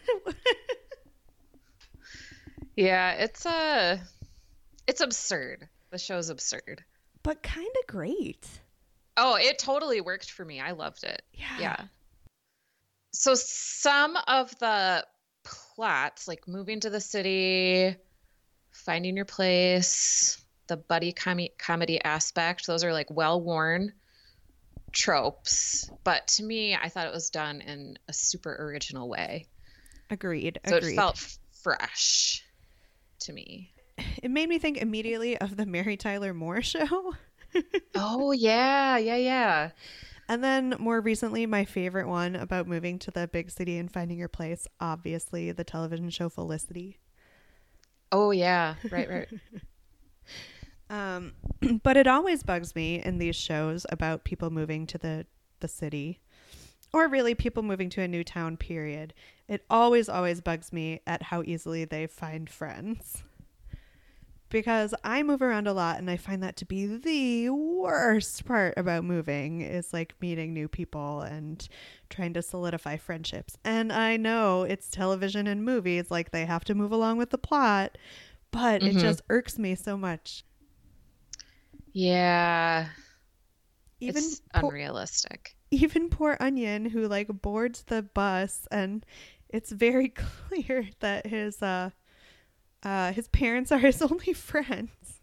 Yeah, 2.75 3.11
it's 3.11 3.45
uh 3.45 3.97
it's 4.87 5.01
absurd. 5.01 5.67
The 5.91 5.97
show's 5.97 6.29
absurd. 6.29 6.83
but 7.23 7.43
kind 7.43 7.67
of 7.81 7.87
great. 7.87 8.47
Oh, 9.17 9.35
it 9.35 9.59
totally 9.59 9.99
worked 9.99 10.31
for 10.31 10.45
me. 10.45 10.61
I 10.61 10.71
loved 10.71 11.03
it. 11.03 11.21
Yeah. 11.33 11.57
Yeah. 11.59 11.81
So 13.11 13.33
some 13.35 14.17
of 14.27 14.57
the 14.59 15.05
plots, 15.43 16.25
like 16.25 16.47
moving 16.47 16.79
to 16.79 16.89
the 16.89 17.01
city, 17.01 17.97
finding 18.71 19.17
your 19.17 19.25
place, 19.25 20.41
the 20.69 20.77
buddy 20.77 21.11
com- 21.11 21.47
comedy 21.57 22.01
aspect, 22.01 22.65
those 22.65 22.85
are 22.85 22.93
like 22.93 23.11
well 23.11 23.41
worn 23.41 23.91
tropes. 24.91 25.89
But 26.03 26.27
to 26.29 26.43
me, 26.43 26.75
I 26.75 26.89
thought 26.89 27.07
it 27.07 27.13
was 27.13 27.29
done 27.29 27.61
in 27.61 27.97
a 28.07 28.13
super 28.13 28.55
original 28.55 29.09
way. 29.09 29.47
Agreed. 30.09 30.59
So 30.65 30.77
agreed. 30.77 30.93
it 30.93 30.95
felt 30.95 31.15
f- 31.17 31.37
fresh 31.61 32.43
to 33.21 33.33
me. 33.33 33.71
it 34.23 34.31
made 34.31 34.49
me 34.49 34.59
think 34.59 34.77
immediately 34.77 35.37
of 35.37 35.57
the 35.57 35.65
Mary 35.65 35.97
Tyler 35.97 36.33
Moore 36.33 36.61
show. 36.63 37.13
Oh, 37.95 38.31
yeah. 38.31 38.97
Yeah. 38.97 39.17
Yeah. 39.17 39.69
And 40.27 40.43
then 40.43 40.75
more 40.79 41.01
recently, 41.01 41.47
my 41.47 41.65
favorite 41.65 42.07
one 42.07 42.35
about 42.35 42.67
moving 42.67 42.99
to 42.99 43.11
the 43.11 43.27
big 43.27 43.49
city 43.49 43.77
and 43.79 43.91
finding 43.91 44.19
your 44.19 44.27
place, 44.27 44.67
obviously, 44.79 45.51
the 45.51 45.63
television 45.63 46.11
show 46.11 46.29
Felicity. 46.29 46.99
Oh, 48.11 48.31
yeah. 48.31 48.75
Right. 48.91 49.09
Right. 49.09 49.27
Um, 50.89 51.33
but 51.83 51.97
it 51.97 52.07
always 52.07 52.43
bugs 52.43 52.75
me 52.75 53.01
in 53.03 53.17
these 53.19 53.35
shows 53.35 53.85
about 53.89 54.23
people 54.23 54.49
moving 54.49 54.87
to 54.87 54.97
the, 54.97 55.25
the 55.59 55.67
city, 55.67 56.19
or 56.93 57.07
really 57.07 57.35
people 57.35 57.61
moving 57.63 57.89
to 57.91 58.01
a 58.01 58.07
new 58.07 58.23
town, 58.23 58.57
period. 58.57 59.13
It 59.47 59.63
always, 59.69 60.09
always 60.09 60.41
bugs 60.41 60.73
me 60.73 61.01
at 61.05 61.23
how 61.23 61.43
easily 61.43 61.85
they 61.85 62.07
find 62.07 62.49
friends. 62.49 63.23
Because 64.49 64.95
I 65.03 65.21
move 65.21 65.43
around 65.43 65.67
a 65.67 65.73
lot 65.73 65.99
and 65.99 66.09
I 66.09 66.17
find 66.17 66.41
that 66.41 66.55
to 66.57 66.65
be 66.65 66.87
the 66.87 67.51
worst 67.51 68.45
part 68.45 68.73
about 68.77 69.03
moving 69.03 69.61
is 69.61 69.93
like 69.93 70.15
meeting 70.19 70.55
new 70.55 70.67
people 70.67 71.21
and 71.21 71.67
trying 72.09 72.33
to 72.33 72.41
solidify 72.41 72.97
friendships. 72.97 73.57
And 73.63 73.93
I 73.93 74.17
know 74.17 74.63
it's 74.63 74.89
television 74.89 75.45
and 75.45 75.63
movies, 75.63 76.09
like 76.09 76.31
they 76.31 76.45
have 76.45 76.65
to 76.65 76.73
move 76.73 76.91
along 76.91 77.17
with 77.17 77.29
the 77.29 77.37
plot, 77.37 77.95
but 78.49 78.81
it 78.81 78.95
Mhm. 78.95 79.01
just 79.01 79.21
irks 79.29 79.59
me 79.59 79.75
so 79.75 79.95
much. 79.95 80.43
Yeah. 81.99 82.87
Even 83.99 84.23
it's 84.23 84.41
po- 84.53 84.69
unrealistic. 84.69 85.55
even 85.69 86.09
poor 86.09 86.37
Onion 86.39 86.85
who 86.85 87.07
like 87.09 87.27
boards 87.27 87.83
the 87.83 88.01
bus 88.01 88.67
and 88.71 89.05
it's 89.49 89.71
very 89.71 90.07
clear 90.47 90.87
that 91.01 91.27
his 91.27 91.61
uh 91.61 91.89
uh 92.83 93.11
his 93.11 93.27
parents 93.27 93.71
are 93.73 93.79
his 93.79 94.01
only 94.09 94.31
friends. 94.31 95.19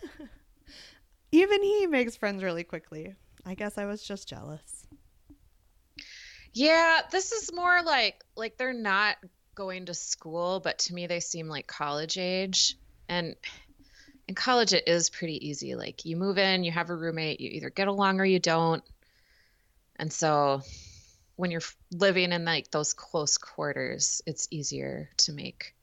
even 1.32 1.62
he 1.62 1.86
makes 1.86 2.16
friends 2.16 2.42
really 2.42 2.64
quickly. 2.64 3.14
I 3.44 3.54
guess 3.54 3.76
I 3.76 3.84
was 3.84 4.02
just 4.02 4.26
jealous. 4.26 4.86
Yeah, 6.54 7.00
this 7.12 7.32
is 7.32 7.52
more 7.52 7.82
like 7.82 8.24
like 8.34 8.56
they're 8.56 8.72
not 8.72 9.16
going 9.54 9.86
to 9.86 9.94
school, 9.94 10.60
but 10.60 10.78
to 10.78 10.94
me 10.94 11.06
they 11.06 11.20
seem 11.20 11.48
like 11.48 11.66
college 11.66 12.16
age. 12.16 12.78
And 13.10 13.36
in 14.30 14.34
college 14.36 14.72
it 14.72 14.86
is 14.86 15.10
pretty 15.10 15.48
easy. 15.48 15.74
Like 15.74 16.04
you 16.04 16.16
move 16.16 16.38
in, 16.38 16.62
you 16.62 16.70
have 16.70 16.88
a 16.88 16.94
roommate, 16.94 17.40
you 17.40 17.50
either 17.50 17.68
get 17.68 17.88
along 17.88 18.20
or 18.20 18.24
you 18.24 18.38
don't. 18.38 18.84
And 19.96 20.12
so 20.12 20.62
when 21.34 21.50
you're 21.50 21.62
living 21.90 22.30
in 22.30 22.44
like 22.44 22.70
those 22.70 22.94
close 22.94 23.38
quarters, 23.38 24.22
it's 24.26 24.46
easier 24.52 25.10
to 25.16 25.32
make 25.32 25.74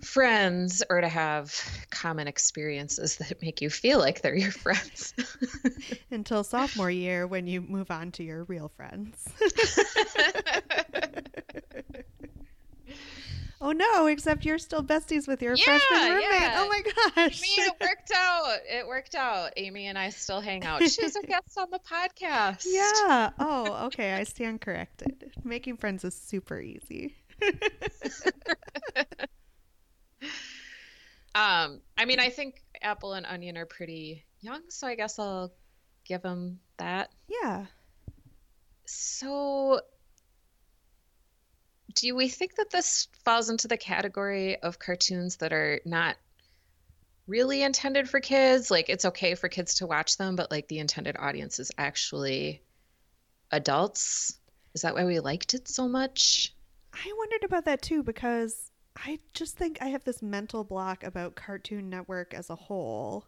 friends 0.00 0.82
or 0.90 1.00
to 1.00 1.08
have 1.08 1.54
common 1.90 2.26
experiences 2.26 3.18
that 3.18 3.40
make 3.40 3.62
you 3.62 3.70
feel 3.70 4.00
like 4.00 4.20
they're 4.20 4.34
your 4.34 4.50
friends. 4.50 5.14
Until 6.10 6.42
sophomore 6.42 6.90
year 6.90 7.28
when 7.28 7.46
you 7.46 7.60
move 7.60 7.92
on 7.92 8.10
to 8.12 8.24
your 8.24 8.42
real 8.44 8.72
friends. 8.76 9.16
oh 13.62 13.72
no, 13.72 14.06
except 14.06 14.44
you're 14.44 14.58
still 14.58 14.82
besties 14.82 15.26
with 15.26 15.40
your 15.40 15.54
Yeah, 15.54 15.64
freshman 15.64 16.10
roommate. 16.12 16.24
yeah. 16.40 16.54
Oh 16.58 16.68
my 16.68 16.82
gosh. 16.82 17.14
I 17.16 17.42
mean, 17.42 17.68
it 17.68 17.74
worked 17.80 18.12
out. 18.14 18.56
It 18.68 18.86
worked 18.86 19.14
out. 19.14 19.52
Amy 19.56 19.86
and 19.86 19.96
I 19.96 20.10
still 20.10 20.40
hang 20.40 20.64
out. 20.64 20.82
She's 20.82 21.16
a 21.16 21.22
guest 21.26 21.56
on 21.56 21.68
the 21.70 21.78
podcast. 21.80 22.66
Yeah. 22.66 23.30
Oh, 23.38 23.86
okay. 23.86 24.12
I 24.12 24.24
stand 24.24 24.60
corrected. 24.60 25.32
Making 25.44 25.76
friends 25.78 26.04
is 26.04 26.14
super 26.14 26.60
easy. 26.60 27.16
Um, 31.34 31.80
I 31.96 32.04
mean, 32.04 32.20
I 32.20 32.28
think 32.28 32.62
Apple 32.82 33.14
and 33.14 33.24
Onion 33.24 33.56
are 33.56 33.64
pretty 33.64 34.24
young, 34.40 34.60
so 34.68 34.86
I 34.86 34.94
guess 34.96 35.18
I'll 35.18 35.50
give 36.04 36.20
them 36.20 36.58
that. 36.76 37.08
Yeah. 37.26 37.64
So, 38.84 39.80
do 41.94 42.14
we 42.14 42.28
think 42.28 42.56
that 42.56 42.70
this 42.70 43.08
falls 43.24 43.50
into 43.50 43.68
the 43.68 43.76
category 43.76 44.60
of 44.62 44.78
cartoons 44.78 45.36
that 45.36 45.52
are 45.52 45.80
not 45.84 46.16
really 47.26 47.62
intended 47.62 48.08
for 48.08 48.20
kids? 48.20 48.70
Like, 48.70 48.88
it's 48.88 49.04
okay 49.04 49.34
for 49.34 49.48
kids 49.48 49.74
to 49.76 49.86
watch 49.86 50.16
them, 50.16 50.36
but 50.36 50.50
like 50.50 50.68
the 50.68 50.78
intended 50.78 51.16
audience 51.18 51.58
is 51.58 51.70
actually 51.78 52.62
adults? 53.52 54.38
Is 54.74 54.82
that 54.82 54.94
why 54.94 55.04
we 55.04 55.20
liked 55.20 55.54
it 55.54 55.68
so 55.68 55.86
much? 55.86 56.54
I 56.92 57.12
wondered 57.16 57.44
about 57.44 57.66
that 57.66 57.82
too 57.82 58.02
because 58.02 58.70
I 58.96 59.20
just 59.34 59.56
think 59.56 59.78
I 59.80 59.86
have 59.86 60.04
this 60.04 60.22
mental 60.22 60.64
block 60.64 61.04
about 61.04 61.34
Cartoon 61.34 61.88
Network 61.88 62.34
as 62.34 62.50
a 62.50 62.56
whole. 62.56 63.26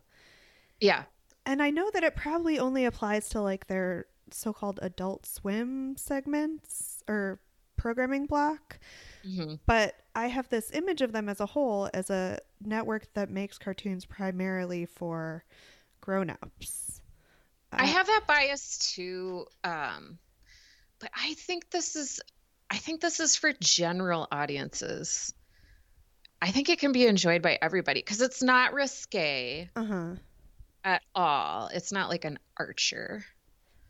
Yeah. 0.81 1.05
And 1.47 1.63
I 1.63 1.71
know 1.71 1.91
that 1.93 2.05
it 2.05 2.17
probably 2.17 2.59
only 2.59 2.85
applies 2.85 3.29
to 3.31 3.41
like 3.41 3.67
their 3.67 4.07
so 4.31 4.53
called 4.53 4.79
adult 4.83 5.27
swim 5.27 5.97
segments 5.97 7.03
or 7.07 7.41
programming 7.77 8.27
block. 8.27 8.79
hmm 9.25 9.55
But 9.67 9.95
I 10.15 10.27
have 10.29 10.49
this 10.49 10.71
image 10.73 11.01
of 11.03 11.13
them 11.13 11.29
as 11.29 11.41
a 11.41 11.47
whole 11.47 11.91
as 11.95 12.11
a 12.11 12.39
network 12.61 13.13
that 13.15 13.31
makes 13.31 13.59
cartoons 13.59 14.05
primarily 14.05 14.87
for 14.87 15.45
grown 16.01 16.31
ups. 16.31 17.01
I 17.73 17.87
have 17.87 18.07
that 18.07 18.25
bias 18.29 18.93
too. 18.95 19.47
Um, 19.65 20.19
but 21.01 21.11
I 21.15 21.35
think 21.35 21.71
this 21.71 21.97
is 21.97 22.21
I 22.71 22.77
think 22.77 23.01
this 23.01 23.21
is 23.21 23.37
for 23.37 23.53
general 23.61 24.29
audiences. 24.31 25.35
I 26.41 26.51
think 26.51 26.69
it 26.69 26.79
can 26.79 26.93
be 26.93 27.07
enjoyed 27.07 27.43
by 27.43 27.59
everybody 27.61 28.01
because 28.01 28.21
it's 28.21 28.43
not 28.43 28.75
risque 28.75 29.69
Uh 29.75 29.85
huh. 29.85 30.15
at 30.85 31.03
all. 31.15 31.69
It's 31.73 31.91
not 31.93 32.11
like 32.11 32.25
an 32.25 32.39
Archer. 32.59 33.25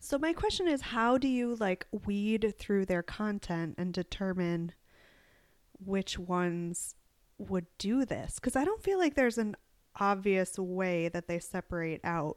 So 0.04 0.18
my 0.18 0.34
question 0.34 0.68
is 0.68 0.82
how 0.82 1.16
do 1.16 1.26
you 1.26 1.54
like 1.54 1.86
weed 2.04 2.56
through 2.58 2.84
their 2.84 3.02
content 3.02 3.76
and 3.78 3.94
determine 3.94 4.72
which 5.82 6.18
ones 6.18 6.94
would 7.38 7.64
do 7.78 8.04
this? 8.04 8.38
Cuz 8.38 8.54
I 8.54 8.66
don't 8.66 8.82
feel 8.82 8.98
like 8.98 9.14
there's 9.14 9.38
an 9.38 9.56
obvious 9.98 10.58
way 10.58 11.08
that 11.08 11.26
they 11.26 11.38
separate 11.38 12.02
out. 12.04 12.36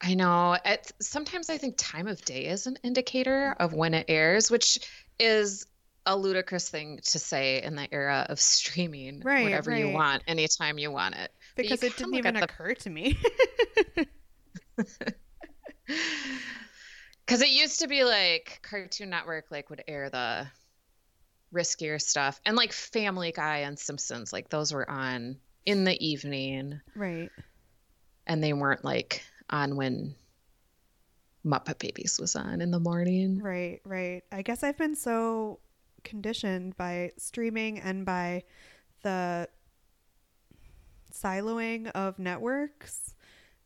I 0.00 0.14
know. 0.14 0.58
It, 0.64 0.90
sometimes 1.00 1.48
I 1.48 1.58
think 1.58 1.76
time 1.78 2.08
of 2.08 2.24
day 2.24 2.46
is 2.46 2.66
an 2.66 2.76
indicator 2.82 3.52
mm-hmm. 3.52 3.62
of 3.62 3.72
when 3.72 3.94
it 3.94 4.06
airs, 4.08 4.50
which 4.50 4.80
is 5.20 5.64
a 6.06 6.16
ludicrous 6.16 6.68
thing 6.68 6.98
to 7.04 7.20
say 7.20 7.62
in 7.62 7.76
the 7.76 7.86
era 7.94 8.26
of 8.28 8.40
streaming 8.40 9.20
Right, 9.20 9.44
whatever 9.44 9.76
you 9.76 9.90
want 9.90 10.24
anytime 10.26 10.76
you 10.76 10.90
want 10.90 11.14
it. 11.14 11.30
Because 11.54 11.84
it 11.84 11.96
didn't 11.96 12.16
even 12.16 12.34
at 12.34 12.40
the 12.40 12.52
occur 12.52 12.74
to 12.74 12.90
me. 12.90 13.16
Because 15.86 17.42
it 17.42 17.50
used 17.50 17.80
to 17.80 17.88
be 17.88 18.04
like 18.04 18.60
Cartoon 18.62 19.10
Network 19.10 19.46
like 19.50 19.70
would 19.70 19.82
air 19.88 20.10
the 20.10 20.46
riskier 21.54 22.00
stuff, 22.00 22.40
and 22.44 22.56
like 22.56 22.72
Family 22.72 23.32
Guy 23.32 23.58
and 23.58 23.78
Simpsons, 23.78 24.32
like 24.32 24.48
those 24.48 24.72
were 24.72 24.88
on 24.88 25.36
in 25.64 25.84
the 25.84 26.06
evening, 26.06 26.80
right. 26.94 27.30
and 28.26 28.42
they 28.42 28.52
weren't 28.52 28.84
like 28.84 29.24
on 29.50 29.76
when 29.76 30.14
Muppet 31.44 31.78
Babies 31.78 32.18
was 32.20 32.36
on 32.36 32.60
in 32.60 32.70
the 32.70 32.80
morning. 32.80 33.40
Right, 33.42 33.80
right. 33.84 34.22
I 34.32 34.42
guess 34.42 34.62
I've 34.62 34.78
been 34.78 34.96
so 34.96 35.60
conditioned 36.04 36.76
by 36.76 37.12
streaming 37.16 37.80
and 37.80 38.04
by 38.04 38.44
the 39.02 39.48
siloing 41.12 41.90
of 41.92 42.18
networks 42.18 43.15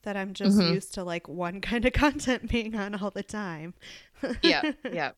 that 0.02 0.16
I'm 0.16 0.34
just 0.34 0.58
Mhm. 0.58 0.74
used 0.74 0.94
to 0.94 1.04
like 1.04 1.28
one 1.28 1.60
kind 1.70 1.84
of 1.84 1.92
content 1.92 2.48
being 2.50 2.74
on 2.76 2.94
all 2.94 3.10
the 3.10 3.22
time. 3.22 3.74
yeah, 4.42 4.72
yeah. 4.92 5.12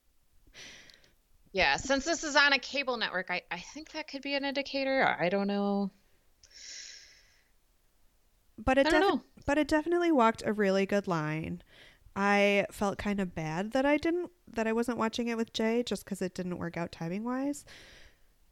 Yeah, 1.52 1.76
since 1.76 2.04
this 2.06 2.24
is 2.24 2.34
on 2.34 2.54
a 2.54 2.58
cable 2.58 2.96
network, 2.96 3.30
I, 3.30 3.42
I 3.50 3.58
think 3.58 3.92
that 3.92 4.08
could 4.08 4.22
be 4.22 4.34
an 4.34 4.44
indicator. 4.44 5.04
I 5.20 5.28
don't 5.28 5.46
know. 5.46 5.90
But 8.62 8.78
it 8.78 8.84
defi- 8.84 8.98
know. 9.00 9.22
but 9.46 9.58
it 9.58 9.68
definitely 9.68 10.12
walked 10.12 10.42
a 10.46 10.52
really 10.52 10.86
good 10.86 11.06
line. 11.08 11.62
I 12.14 12.66
felt 12.70 12.98
kind 12.98 13.20
of 13.20 13.34
bad 13.34 13.72
that 13.72 13.86
I 13.86 13.96
didn't 13.96 14.30
that 14.52 14.66
I 14.66 14.72
wasn't 14.72 14.98
watching 14.98 15.28
it 15.28 15.36
with 15.36 15.52
Jay 15.52 15.82
just 15.82 16.04
because 16.04 16.20
it 16.22 16.34
didn't 16.34 16.58
work 16.58 16.76
out 16.76 16.92
timing 16.92 17.24
wise. 17.24 17.64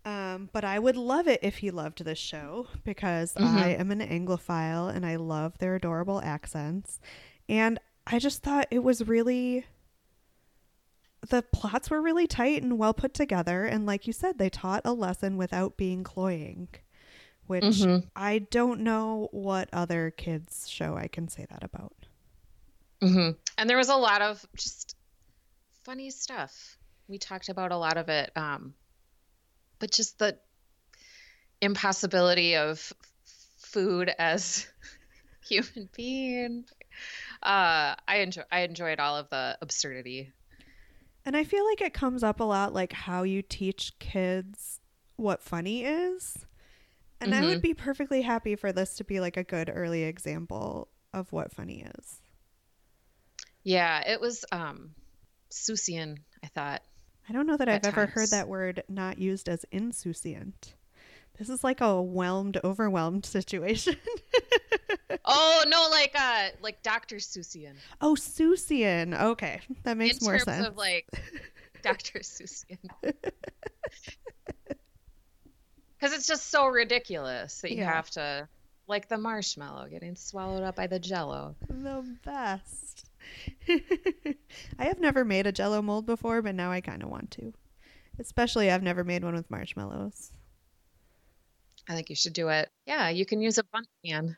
Um, 0.04 0.48
but 0.52 0.64
I 0.64 0.78
would 0.78 0.96
love 0.96 1.28
it 1.28 1.40
if 1.42 1.58
he 1.58 1.70
loved 1.70 2.04
this 2.04 2.18
show 2.18 2.68
because 2.84 3.34
Mhm. 3.34 3.44
I 3.44 3.68
am 3.70 3.90
an 3.90 4.00
Anglophile 4.00 4.88
and 4.94 5.04
I 5.04 5.16
love 5.16 5.58
their 5.58 5.74
adorable 5.76 6.20
accents. 6.22 7.00
And 7.48 7.78
I 8.06 8.18
just 8.18 8.42
thought 8.42 8.66
it 8.70 8.78
was 8.82 9.06
really 9.06 9.66
the 11.28 11.42
plots 11.42 11.90
were 11.90 12.00
really 12.00 12.26
tight 12.26 12.62
and 12.62 12.78
well 12.78 12.94
put 12.94 13.12
together 13.12 13.66
and 13.66 13.84
like 13.84 14.06
you 14.06 14.12
said 14.12 14.38
they 14.38 14.48
taught 14.48 14.80
a 14.86 14.92
lesson 14.94 15.36
without 15.36 15.76
being 15.76 16.02
cloying 16.02 16.66
which 17.46 17.62
Mhm. 17.64 18.08
I 18.16 18.38
don't 18.38 18.80
know 18.80 19.28
what 19.30 19.68
other 19.70 20.10
kids 20.10 20.66
show 20.66 20.96
I 20.96 21.08
can 21.08 21.28
say 21.28 21.44
that 21.50 21.62
about. 21.62 22.06
hmm 23.02 23.30
And 23.58 23.68
there 23.68 23.76
was 23.76 23.90
a 23.90 23.96
lot 23.96 24.22
of 24.22 24.46
just 24.56 24.96
funny 25.84 26.10
stuff. 26.10 26.78
We 27.06 27.18
talked 27.18 27.48
about 27.50 27.70
a 27.72 27.76
lot 27.76 27.96
of 27.98 28.08
it, 28.08 28.30
um, 28.36 28.74
but 29.80 29.90
just 29.90 30.18
the 30.18 30.38
impossibility 31.60 32.56
of 32.56 32.92
food 33.58 34.12
as 34.18 34.66
human 35.48 35.88
being. 35.96 36.64
Uh, 37.42 37.94
I 38.06 38.18
enjoy. 38.18 38.42
I 38.52 38.60
enjoyed 38.60 39.00
all 39.00 39.16
of 39.16 39.28
the 39.30 39.58
absurdity. 39.60 40.32
And 41.24 41.36
I 41.36 41.44
feel 41.44 41.64
like 41.66 41.80
it 41.80 41.92
comes 41.92 42.22
up 42.22 42.40
a 42.40 42.44
lot 42.44 42.72
like 42.72 42.92
how 42.92 43.24
you 43.24 43.42
teach 43.42 43.98
kids 43.98 44.80
what 45.16 45.42
funny 45.42 45.84
is. 45.84 46.46
And 47.20 47.34
I 47.34 47.44
would 47.44 47.60
be 47.60 47.74
perfectly 47.74 48.22
happy 48.22 48.56
for 48.56 48.72
this 48.72 48.96
to 48.96 49.04
be 49.04 49.20
like 49.20 49.36
a 49.36 49.44
good 49.44 49.70
early 49.72 50.04
example 50.04 50.88
of 51.12 51.30
what 51.32 51.52
funny 51.52 51.84
is. 51.96 52.22
Yeah, 53.62 54.02
it 54.08 54.20
was 54.20 54.44
um, 54.52 54.94
Seussian. 55.50 56.18
I 56.42 56.46
thought. 56.48 56.82
I 57.30 57.32
don't 57.32 57.46
know 57.46 57.56
that 57.56 57.68
I've 57.68 57.76
At 57.84 57.86
ever 57.86 58.06
heard 58.06 58.30
that 58.30 58.48
word 58.48 58.82
not 58.88 59.18
used 59.18 59.48
as 59.48 59.64
insouciant. 59.72 60.74
This 61.38 61.48
is 61.48 61.62
like 61.62 61.80
a 61.80 62.02
whelmed, 62.02 62.58
overwhelmed 62.64 63.24
situation. 63.38 63.94
Oh 65.24 65.62
no, 65.68 65.88
like 65.92 66.12
uh, 66.18 66.48
like 66.60 66.82
Doctor 66.82 67.16
Seussian. 67.16 67.74
oh, 68.00 68.14
Seussian. 68.16 69.18
Okay, 69.18 69.60
that 69.84 69.96
makes 69.96 70.18
in 70.18 70.24
more 70.24 70.32
terms 70.38 70.44
sense. 70.44 70.66
of 70.66 70.76
like 70.76 71.08
Dr. 71.82 72.18
Seussian. 72.20 72.78
Because 75.98 76.14
it's 76.14 76.26
just 76.26 76.48
so 76.48 76.66
ridiculous 76.66 77.60
that 77.60 77.70
you 77.72 77.78
Yeah. 77.78 77.92
have 77.92 78.08
to, 78.12 78.48
like 78.86 79.08
the 79.08 79.18
marshmallow 79.18 79.86
getting 79.88 80.16
swallowed 80.16 80.62
up 80.62 80.74
by 80.74 80.86
the 80.86 80.98
jello. 80.98 81.54
The 81.68 82.16
best. 82.24 83.09
I 84.78 84.84
have 84.84 85.00
never 85.00 85.24
made 85.24 85.46
a 85.46 85.52
jello 85.52 85.82
mold 85.82 86.06
before, 86.06 86.42
but 86.42 86.54
now 86.54 86.70
I 86.70 86.80
kind 86.80 87.02
of 87.02 87.08
want 87.08 87.30
to. 87.32 87.52
Especially, 88.18 88.70
I've 88.70 88.82
never 88.82 89.04
made 89.04 89.24
one 89.24 89.34
with 89.34 89.50
marshmallows. 89.50 90.32
I 91.88 91.94
think 91.94 92.10
you 92.10 92.16
should 92.16 92.34
do 92.34 92.48
it. 92.48 92.70
Yeah, 92.86 93.08
you 93.08 93.26
can 93.26 93.40
use 93.40 93.58
a 93.58 93.64
bundt 93.64 93.88
pan. 94.04 94.36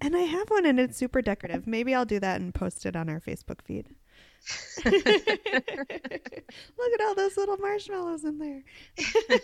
And 0.00 0.16
I 0.16 0.20
have 0.20 0.50
one 0.50 0.66
and 0.66 0.80
it's 0.80 0.96
super 0.96 1.22
decorative. 1.22 1.66
Maybe 1.66 1.94
I'll 1.94 2.04
do 2.04 2.20
that 2.20 2.40
and 2.40 2.54
post 2.54 2.86
it 2.86 2.96
on 2.96 3.08
our 3.08 3.20
Facebook 3.20 3.62
feed. 3.62 3.94
Look 4.84 4.96
at 4.96 7.00
all 7.00 7.14
those 7.14 7.36
little 7.36 7.56
marshmallows 7.56 8.24
in 8.24 8.38
there. 8.38 8.62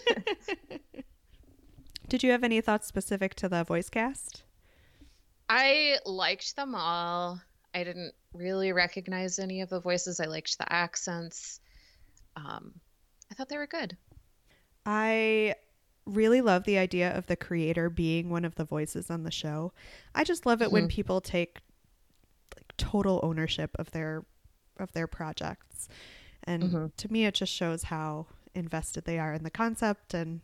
Did 2.08 2.22
you 2.22 2.30
have 2.32 2.44
any 2.44 2.60
thoughts 2.60 2.86
specific 2.86 3.34
to 3.36 3.48
the 3.48 3.64
voice 3.64 3.88
cast? 3.88 4.42
I 5.48 5.96
liked 6.04 6.56
them 6.56 6.74
all. 6.74 7.40
I 7.74 7.84
didn't 7.84 8.14
really 8.34 8.72
recognize 8.72 9.38
any 9.38 9.60
of 9.60 9.68
the 9.68 9.80
voices. 9.80 10.20
I 10.20 10.26
liked 10.26 10.58
the 10.58 10.70
accents. 10.72 11.60
Um, 12.36 12.72
I 13.30 13.34
thought 13.34 13.48
they 13.48 13.56
were 13.58 13.66
good. 13.66 13.96
I 14.86 15.54
really 16.06 16.40
love 16.40 16.64
the 16.64 16.78
idea 16.78 17.16
of 17.16 17.26
the 17.26 17.36
creator 17.36 17.88
being 17.90 18.30
one 18.30 18.44
of 18.44 18.54
the 18.56 18.64
voices 18.64 19.10
on 19.10 19.22
the 19.22 19.30
show. 19.30 19.72
I 20.14 20.24
just 20.24 20.46
love 20.46 20.62
it 20.62 20.72
when 20.72 20.88
people 20.88 21.20
take 21.20 21.60
like 22.56 22.72
total 22.76 23.20
ownership 23.22 23.70
of 23.78 23.90
their 23.92 24.24
of 24.78 24.92
their 24.92 25.06
projects. 25.06 25.88
And 26.44 26.62
Mhm. 26.72 26.96
to 26.96 27.12
me 27.12 27.26
it 27.26 27.34
just 27.34 27.52
shows 27.52 27.84
how 27.84 28.26
invested 28.54 29.04
they 29.04 29.18
are 29.18 29.32
in 29.32 29.44
the 29.44 29.50
concept 29.50 30.14
and 30.14 30.40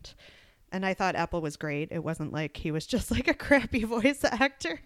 and 0.71 0.85
I 0.85 0.93
thought 0.93 1.15
Apple 1.15 1.41
was 1.41 1.55
great. 1.57 1.91
It 1.91 2.03
wasn't 2.03 2.31
like 2.31 2.57
he 2.57 2.71
was 2.71 2.85
just 2.95 3.09
like 3.11 3.27
a 3.27 3.33
crappy 3.33 3.83
voice 3.83 4.23
actor. 4.23 4.79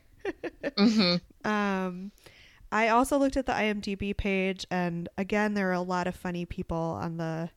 hmm 0.78 1.16
Um, 1.44 2.12
I 2.72 2.88
also 2.88 3.18
looked 3.18 3.36
at 3.38 3.46
the 3.46 3.52
IMDb 3.52 4.16
page, 4.16 4.66
and 4.72 5.10
again, 5.18 5.54
there 5.56 5.70
are 5.70 5.74
a 5.74 5.82
lot 5.82 6.08
of 6.08 6.16
funny 6.16 6.46
people 6.46 6.78
on 6.78 7.18
the 7.18 7.50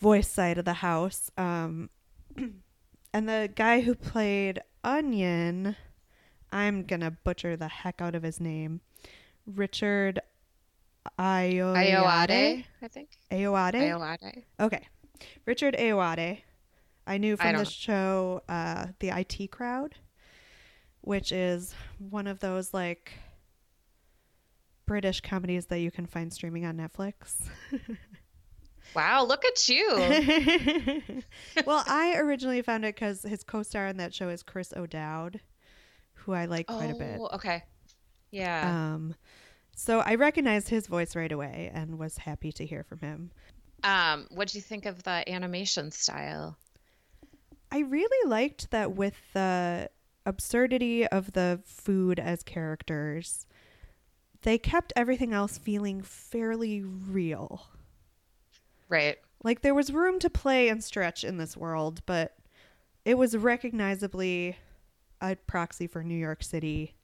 voice 0.00 0.28
side 0.28 0.58
of 0.58 0.64
the 0.66 0.74
house. 0.74 1.30
Um, 1.38 1.88
and 2.36 3.28
the 3.28 3.50
guy 3.54 3.80
who 3.80 3.94
played 3.94 4.60
Onion, 4.82 5.76
I'm 6.52 6.84
gonna 6.84 7.12
butcher 7.12 7.56
the 7.56 7.68
heck 7.68 8.02
out 8.02 8.14
of 8.14 8.22
his 8.22 8.40
name, 8.40 8.80
Richard 9.46 10.20
Ayoade. 11.18 11.90
Ayoade, 11.90 12.64
I 12.82 12.88
think. 12.88 13.10
Ayoade. 13.30 13.74
Ayoade. 13.74 14.42
Okay, 14.60 14.86
Richard 15.46 15.74
Ayoade. 15.78 16.40
I 17.06 17.18
knew 17.18 17.34
I 17.34 17.36
from 17.36 17.46
the 17.52 17.52
don't- 17.64 17.68
show 17.68 18.42
uh, 18.48 18.86
the 19.00 19.08
IT 19.10 19.50
Crowd, 19.50 19.94
which 21.00 21.32
is 21.32 21.74
one 21.98 22.26
of 22.26 22.40
those 22.40 22.72
like 22.74 23.12
British 24.86 25.20
comedies 25.20 25.66
that 25.66 25.80
you 25.80 25.90
can 25.90 26.06
find 26.06 26.32
streaming 26.32 26.64
on 26.64 26.76
Netflix. 26.76 27.48
Wow, 28.94 29.24
look 29.24 29.44
at 29.44 29.68
you. 29.68 29.88
well, 31.66 31.82
I 31.86 32.16
originally 32.16 32.62
found 32.62 32.84
it 32.84 32.94
because 32.94 33.22
his 33.22 33.42
co-star 33.42 33.88
on 33.88 33.96
that 33.96 34.14
show 34.14 34.28
is 34.28 34.42
Chris 34.42 34.72
O'Dowd, 34.76 35.40
who 36.12 36.32
I 36.32 36.44
like 36.44 36.68
quite 36.68 36.90
a 36.90 36.94
bit. 36.94 37.18
Oh, 37.20 37.28
okay. 37.34 37.64
Yeah. 38.30 38.94
Um, 38.94 39.14
so 39.74 40.00
I 40.00 40.14
recognized 40.14 40.68
his 40.68 40.86
voice 40.86 41.16
right 41.16 41.32
away 41.32 41.70
and 41.74 41.98
was 41.98 42.18
happy 42.18 42.52
to 42.52 42.64
hear 42.64 42.84
from 42.84 43.00
him. 43.00 43.30
Um, 43.82 44.28
what 44.30 44.48
do 44.48 44.58
you 44.58 44.62
think 44.62 44.86
of 44.86 45.02
the 45.02 45.28
animation 45.28 45.90
style? 45.90 46.56
I 47.72 47.80
really 47.80 48.28
liked 48.28 48.70
that 48.70 48.94
with 48.94 49.16
the 49.32 49.90
absurdity 50.24 51.06
of 51.06 51.32
the 51.32 51.60
food 51.64 52.20
as 52.20 52.44
characters, 52.44 53.46
they 54.44 54.58
kept 54.58 54.92
everything 54.94 55.32
else 55.32 55.58
feeling 55.58 56.00
fairly 56.02 56.82
real. 56.82 57.66
Right. 58.88 59.16
Like 59.42 59.62
there 59.62 59.74
was 59.74 59.92
room 59.92 60.18
to 60.20 60.30
play 60.30 60.68
and 60.68 60.82
stretch 60.82 61.24
in 61.24 61.36
this 61.38 61.56
world, 61.56 62.02
but 62.06 62.36
it 63.04 63.18
was 63.18 63.36
recognizably 63.36 64.56
a 65.20 65.36
proxy 65.36 65.86
for 65.86 66.02
New 66.02 66.16
York 66.16 66.42
City. 66.42 66.94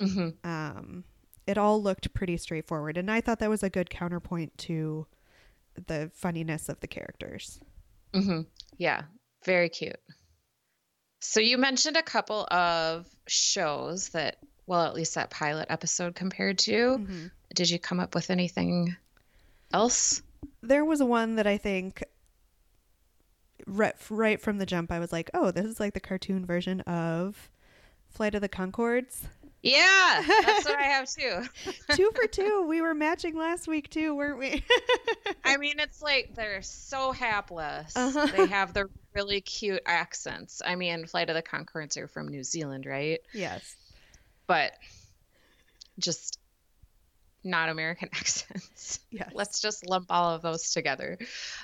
hmm 0.00 0.30
Um, 0.44 1.04
it 1.46 1.56
all 1.56 1.82
looked 1.82 2.12
pretty 2.12 2.36
straightforward, 2.36 2.96
and 2.96 3.10
I 3.10 3.20
thought 3.20 3.38
that 3.38 3.50
was 3.50 3.62
a 3.62 3.70
good 3.70 3.88
counterpoint 3.88 4.58
to 4.58 5.06
the 5.86 6.10
funniness 6.14 6.68
of 6.68 6.80
the 6.80 6.88
characters. 6.88 7.60
hmm 8.12 8.42
Yeah. 8.78 9.02
Very 9.44 9.68
cute. 9.68 10.00
So 11.20 11.40
you 11.40 11.56
mentioned 11.58 11.96
a 11.96 12.02
couple 12.02 12.46
of 12.50 13.06
shows 13.28 14.08
that, 14.10 14.36
well, 14.66 14.82
at 14.84 14.94
least 14.94 15.14
that 15.14 15.30
pilot 15.30 15.66
episode 15.70 16.14
compared 16.14 16.58
to. 16.58 16.98
Mhm. 16.98 17.30
Did 17.54 17.70
you 17.70 17.78
come 17.78 18.00
up 18.00 18.14
with 18.14 18.30
anything 18.30 18.96
else? 19.72 20.22
there 20.62 20.84
was 20.84 21.02
one 21.02 21.36
that 21.36 21.46
I 21.46 21.56
think 21.58 22.02
right, 23.66 23.94
right 24.10 24.40
from 24.40 24.58
the 24.58 24.66
jump 24.66 24.90
I 24.92 24.98
was 24.98 25.12
like, 25.12 25.30
"Oh, 25.34 25.50
this 25.50 25.64
is 25.66 25.80
like 25.80 25.94
the 25.94 26.00
cartoon 26.00 26.44
version 26.44 26.80
of 26.82 27.50
Flight 28.08 28.34
of 28.34 28.40
the 28.42 28.48
Conchords." 28.48 29.22
Yeah, 29.62 30.22
that's 30.44 30.64
what 30.64 30.78
I 30.78 30.82
have 30.94 31.08
too. 31.10 31.42
two 31.94 32.10
for 32.14 32.26
two. 32.28 32.66
We 32.68 32.80
were 32.82 32.94
matching 32.94 33.36
last 33.36 33.66
week 33.66 33.90
too, 33.90 34.14
weren't 34.14 34.38
we? 34.38 34.62
I 35.44 35.56
mean, 35.58 35.80
it's 35.80 36.02
like 36.02 36.34
they're 36.34 36.62
so 36.62 37.12
hapless. 37.12 37.96
Uh-huh. 37.96 38.26
They 38.26 38.46
have 38.46 38.74
the 38.74 38.88
really 39.14 39.40
cute 39.40 39.82
accents. 39.86 40.62
I 40.64 40.76
mean, 40.76 41.06
Flight 41.06 41.30
of 41.30 41.34
the 41.36 41.42
Conchords 41.42 41.96
are 41.96 42.06
from 42.08 42.28
New 42.28 42.44
Zealand, 42.44 42.86
right? 42.86 43.20
yes. 43.32 43.74
But 44.46 44.72
just 45.98 46.38
not 47.46 47.68
American 47.68 48.08
accents. 48.12 49.00
Yes. 49.10 49.30
Let's 49.32 49.60
just 49.60 49.88
lump 49.88 50.06
all 50.10 50.34
of 50.34 50.42
those 50.42 50.72
together. 50.72 51.18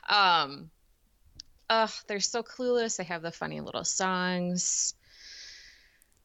Um, 0.08 0.70
ugh, 1.68 1.90
they're 2.06 2.20
so 2.20 2.42
clueless. 2.42 2.96
They 2.96 3.04
have 3.04 3.22
the 3.22 3.32
funny 3.32 3.60
little 3.60 3.84
songs. 3.84 4.94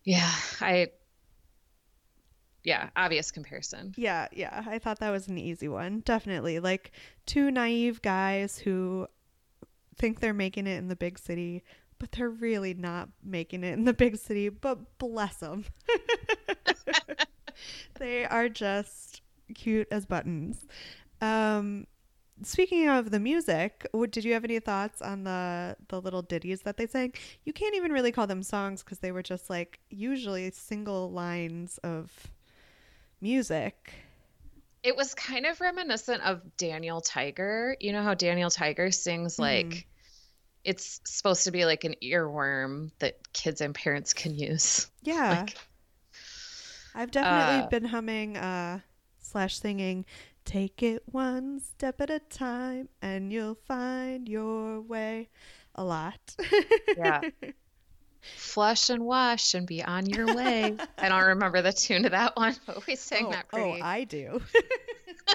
Yeah, 0.04 0.32
I. 0.62 0.88
Yeah, 2.64 2.90
obvious 2.96 3.32
comparison. 3.32 3.94
Yeah, 3.98 4.28
yeah. 4.34 4.64
I 4.68 4.80
thought 4.80 5.00
that 5.00 5.10
was 5.10 5.28
an 5.28 5.38
easy 5.38 5.70
one. 5.70 6.02
Definitely. 6.02 6.60
Like 6.60 6.92
two 7.26 7.50
naive 7.50 8.02
guys 8.02 8.58
who 8.58 9.08
think 9.98 10.20
they're 10.20 10.34
making 10.34 10.68
it 10.68 10.78
in 10.78 10.90
the 10.90 10.96
big 10.96 11.18
city, 11.18 11.64
but 11.98 12.12
they're 12.12 12.30
really 12.30 12.74
not 12.74 13.10
making 13.24 13.64
it 13.64 13.74
in 13.74 13.86
the 13.86 13.94
big 13.94 14.18
city, 14.18 14.50
but 14.50 14.98
bless 14.98 15.38
them. 15.38 15.66
they 18.00 18.26
are 18.26 18.50
just 18.50 19.22
cute 19.54 19.88
as 19.92 20.06
buttons. 20.06 20.66
Um 21.22 21.88
speaking 22.44 22.88
of 22.88 23.12
the 23.12 23.20
music, 23.20 23.88
did 24.10 24.24
you 24.24 24.34
have 24.34 24.44
any 24.44 24.60
thoughts 24.60 25.02
on 25.02 25.24
the 25.24 25.76
the 25.88 26.02
little 26.02 26.22
ditties 26.22 26.62
that 26.62 26.78
they 26.78 26.88
sang? 26.88 27.14
You 27.46 27.54
can't 27.54 27.76
even 27.76 27.92
really 27.92 28.12
call 28.12 28.28
them 28.28 28.44
songs 28.44 28.84
because 28.84 29.00
they 29.00 29.12
were 29.12 29.24
just 29.24 29.50
like 29.50 29.80
usually 29.90 30.52
single 30.52 31.12
lines 31.12 31.78
of 31.80 32.12
music. 33.22 33.94
It 34.84 34.96
was 34.96 35.16
kind 35.16 35.46
of 35.46 35.60
reminiscent 35.60 36.22
of 36.24 36.42
Daniel 36.56 37.02
Tiger. 37.02 37.76
You 37.80 37.92
know 37.92 38.04
how 38.04 38.14
Daniel 38.14 38.50
Tiger 38.50 38.92
sings 38.92 39.40
like 39.40 39.88
it's 40.64 41.00
supposed 41.06 41.46
to 41.46 41.52
be 41.52 41.66
like 41.66 41.86
an 41.86 41.96
earworm 42.04 42.92
that 43.00 43.32
kids 43.32 43.62
and 43.62 43.74
parents 43.74 44.14
can 44.14 44.38
use. 44.38 44.88
Yeah. 45.02 45.46
Like, 45.46 45.56
I've 46.98 47.12
definitely 47.12 47.66
uh, 47.66 47.70
been 47.70 47.86
humming 47.86 48.36
uh 48.36 48.80
slash 49.20 49.60
singing 49.60 50.06
Take 50.48 50.82
it 50.82 51.04
one 51.12 51.60
step 51.60 52.00
at 52.00 52.10
a 52.10 52.20
time 52.20 52.88
and 53.02 53.34
you'll 53.34 53.58
find 53.68 54.30
your 54.30 54.80
way 54.80 55.28
a 55.76 55.84
lot. 55.84 56.38
Yeah. 56.98 57.20
flush 58.22 58.90
and 58.90 59.04
wash 59.04 59.56
and 59.56 59.68
be 59.68 59.84
on 59.84 60.06
your 60.06 60.34
way. 60.34 60.78
I 60.98 61.10
don't 61.10 61.26
remember 61.26 61.62
the 61.62 61.74
tune 61.74 62.04
to 62.04 62.10
that 62.12 62.38
one, 62.38 62.56
but 62.66 62.88
we 62.88 62.96
sang 62.96 63.26
oh, 63.26 63.32
that 63.32 63.48
oh, 63.52 63.58
pretty. 63.58 63.82
I 63.82 64.06
do. 64.06 64.42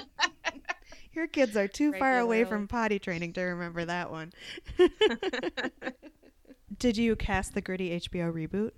Your 1.13 1.27
kids 1.27 1.55
are 1.55 1.67
too 1.67 1.93
far 1.93 2.17
away 2.17 2.43
from 2.43 2.67
potty 2.67 2.97
training 2.97 3.33
to 3.33 3.41
remember 3.41 3.85
that 3.85 4.09
one. 4.09 4.33
Did 6.79 6.97
you 6.97 7.15
cast 7.15 7.53
the 7.53 7.61
gritty 7.61 7.99
HBO 7.99 8.33
reboot? 8.33 8.71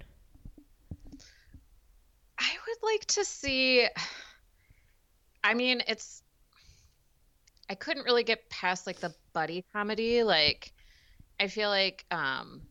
I 2.45 2.51
would 2.67 2.91
like 2.93 3.05
to 3.05 3.25
see. 3.25 3.87
I 5.43 5.53
mean, 5.53 5.81
it's. 5.87 6.21
I 7.69 7.73
couldn't 7.75 8.03
really 8.03 8.23
get 8.23 8.47
past 8.49 8.85
like 8.85 8.99
the 8.99 9.13
buddy 9.33 9.65
comedy. 9.73 10.23
Like, 10.23 10.71
I 11.39 11.47
feel 11.47 11.69
like 11.69 12.05
um, 12.11 12.61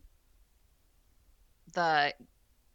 the 1.73 2.13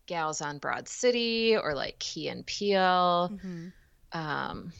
gals 0.06 0.42
on 0.42 0.58
Broad 0.58 0.86
City 0.88 1.56
or 1.56 1.74
like 1.74 1.98
Key 1.98 2.28
and 2.28 2.44
Peele, 2.44 3.30
Mm-hmm. 3.32 3.68
um, 4.12 4.72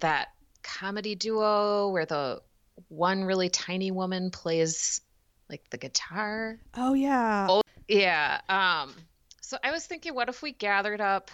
that 0.00 0.28
comedy 0.62 1.14
duo 1.16 1.88
where 1.90 2.06
the 2.06 2.40
one 2.88 3.24
really 3.24 3.48
tiny 3.48 3.90
woman 3.90 4.30
plays 4.30 5.00
like 5.50 5.68
the 5.70 5.78
guitar. 5.78 6.58
Oh 6.76 6.94
yeah. 6.94 7.46
Oh. 7.50 7.62
Yeah. 7.88 8.40
Um, 8.48 8.94
so 9.46 9.56
I 9.62 9.70
was 9.70 9.86
thinking, 9.86 10.12
what 10.12 10.28
if 10.28 10.42
we 10.42 10.50
gathered 10.50 11.00
up 11.00 11.30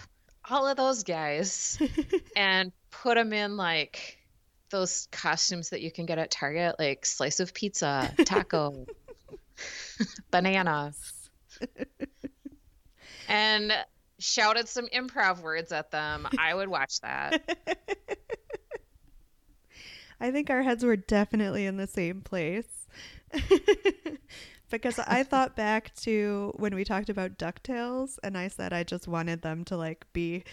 all 0.47 0.67
of 0.67 0.77
those 0.77 1.03
guys 1.03 1.79
and 2.35 2.71
put 2.91 3.15
them 3.15 3.33
in 3.33 3.57
like 3.57 4.19
those 4.69 5.07
costumes 5.11 5.71
that 5.71 5.81
you 5.81 5.91
can 5.91 6.05
get 6.05 6.19
at 6.19 6.29
Target, 6.29 6.75
like 6.77 7.07
slice 7.07 7.39
of 7.39 7.55
pizza, 7.55 8.13
taco, 8.23 8.85
banana, 10.31 10.93
and 13.27 13.73
shouted 14.19 14.67
some 14.67 14.85
improv 14.89 15.41
words 15.41 15.71
at 15.71 15.89
them. 15.89 16.27
I 16.37 16.53
would 16.53 16.69
watch 16.69 17.01
that. 17.01 17.41
I 20.19 20.29
think 20.29 20.51
our 20.51 20.61
heads 20.61 20.85
were 20.85 20.97
definitely 20.97 21.65
in 21.65 21.77
the 21.77 21.87
same 21.87 22.21
place. 22.21 22.87
Because 24.81 24.99
I 24.99 25.23
thought 25.23 25.55
back 25.55 25.93
to 25.97 26.53
when 26.57 26.75
we 26.75 26.83
talked 26.83 27.09
about 27.09 27.37
DuckTales 27.37 28.17
and 28.23 28.37
I 28.37 28.47
said 28.47 28.73
I 28.73 28.83
just 28.83 29.07
wanted 29.07 29.41
them 29.41 29.63
to 29.65 29.77
like 29.77 30.05
be 30.13 30.43